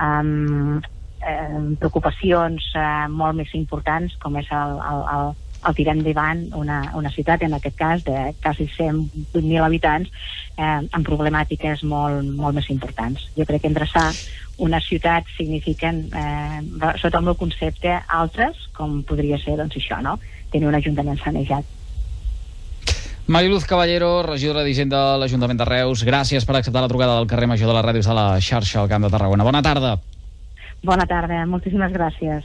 amb 0.03 0.85
eh, 1.23 1.75
preocupacions 1.79 2.69
eh, 2.75 3.07
molt 3.09 3.39
més 3.39 3.53
importants 3.59 4.15
com 4.23 4.37
és 4.41 4.49
el, 4.51 4.77
el, 4.91 5.03
el, 5.15 5.33
el 5.67 5.75
tirar 5.75 5.95
endavant 5.97 6.45
una, 6.59 6.79
una 6.99 7.11
ciutat, 7.11 7.43
en 7.43 7.53
aquest 7.57 7.77
cas 7.77 8.03
de 8.05 8.33
quasi 8.41 8.67
108.000 8.67 9.63
habitants, 9.63 10.09
eh, 10.57 10.79
amb 10.91 11.05
problemàtiques 11.07 11.83
molt, 11.83 12.23
molt 12.37 12.57
més 12.57 12.69
importants. 12.69 13.27
Jo 13.37 13.45
crec 13.49 13.63
que 13.63 13.71
endreçar 13.71 14.09
una 14.57 14.79
ciutat 14.81 15.29
signifiquen, 15.37 16.07
eh, 16.13 16.91
sota 17.01 17.17
el 17.19 17.25
meu 17.25 17.35
concepte, 17.35 17.95
altres, 18.07 18.67
com 18.73 19.01
podria 19.03 19.39
ser 19.41 19.57
doncs, 19.57 19.77
això, 19.79 20.01
no? 20.01 20.19
tenir 20.51 20.67
un 20.69 20.75
ajuntament 20.77 21.17
sanejat. 21.23 21.65
Mariluz 23.25 23.63
Caballero, 23.65 24.21
regidora 24.21 24.65
d'Hisenda 24.67 24.99
de 25.13 25.19
l'Ajuntament 25.21 25.57
de 25.61 25.65
Reus, 25.65 26.03
gràcies 26.03 26.43
per 26.45 26.57
acceptar 26.59 26.83
la 26.83 26.89
trucada 26.91 27.15
del 27.15 27.29
carrer 27.31 27.47
Major 27.47 27.71
de 27.71 27.77
les 27.77 27.85
Ràdios 27.85 28.09
de 28.09 28.15
la 28.17 28.25
xarxa 28.43 28.81
al 28.81 28.89
Camp 28.91 29.07
de 29.07 29.11
Tarragona. 29.13 29.47
Bona 29.47 29.61
tarda. 29.63 29.95
Bona 30.83 31.05
tarda, 31.07 31.45
moltíssimes 31.47 31.93
gràcies. 31.95 32.43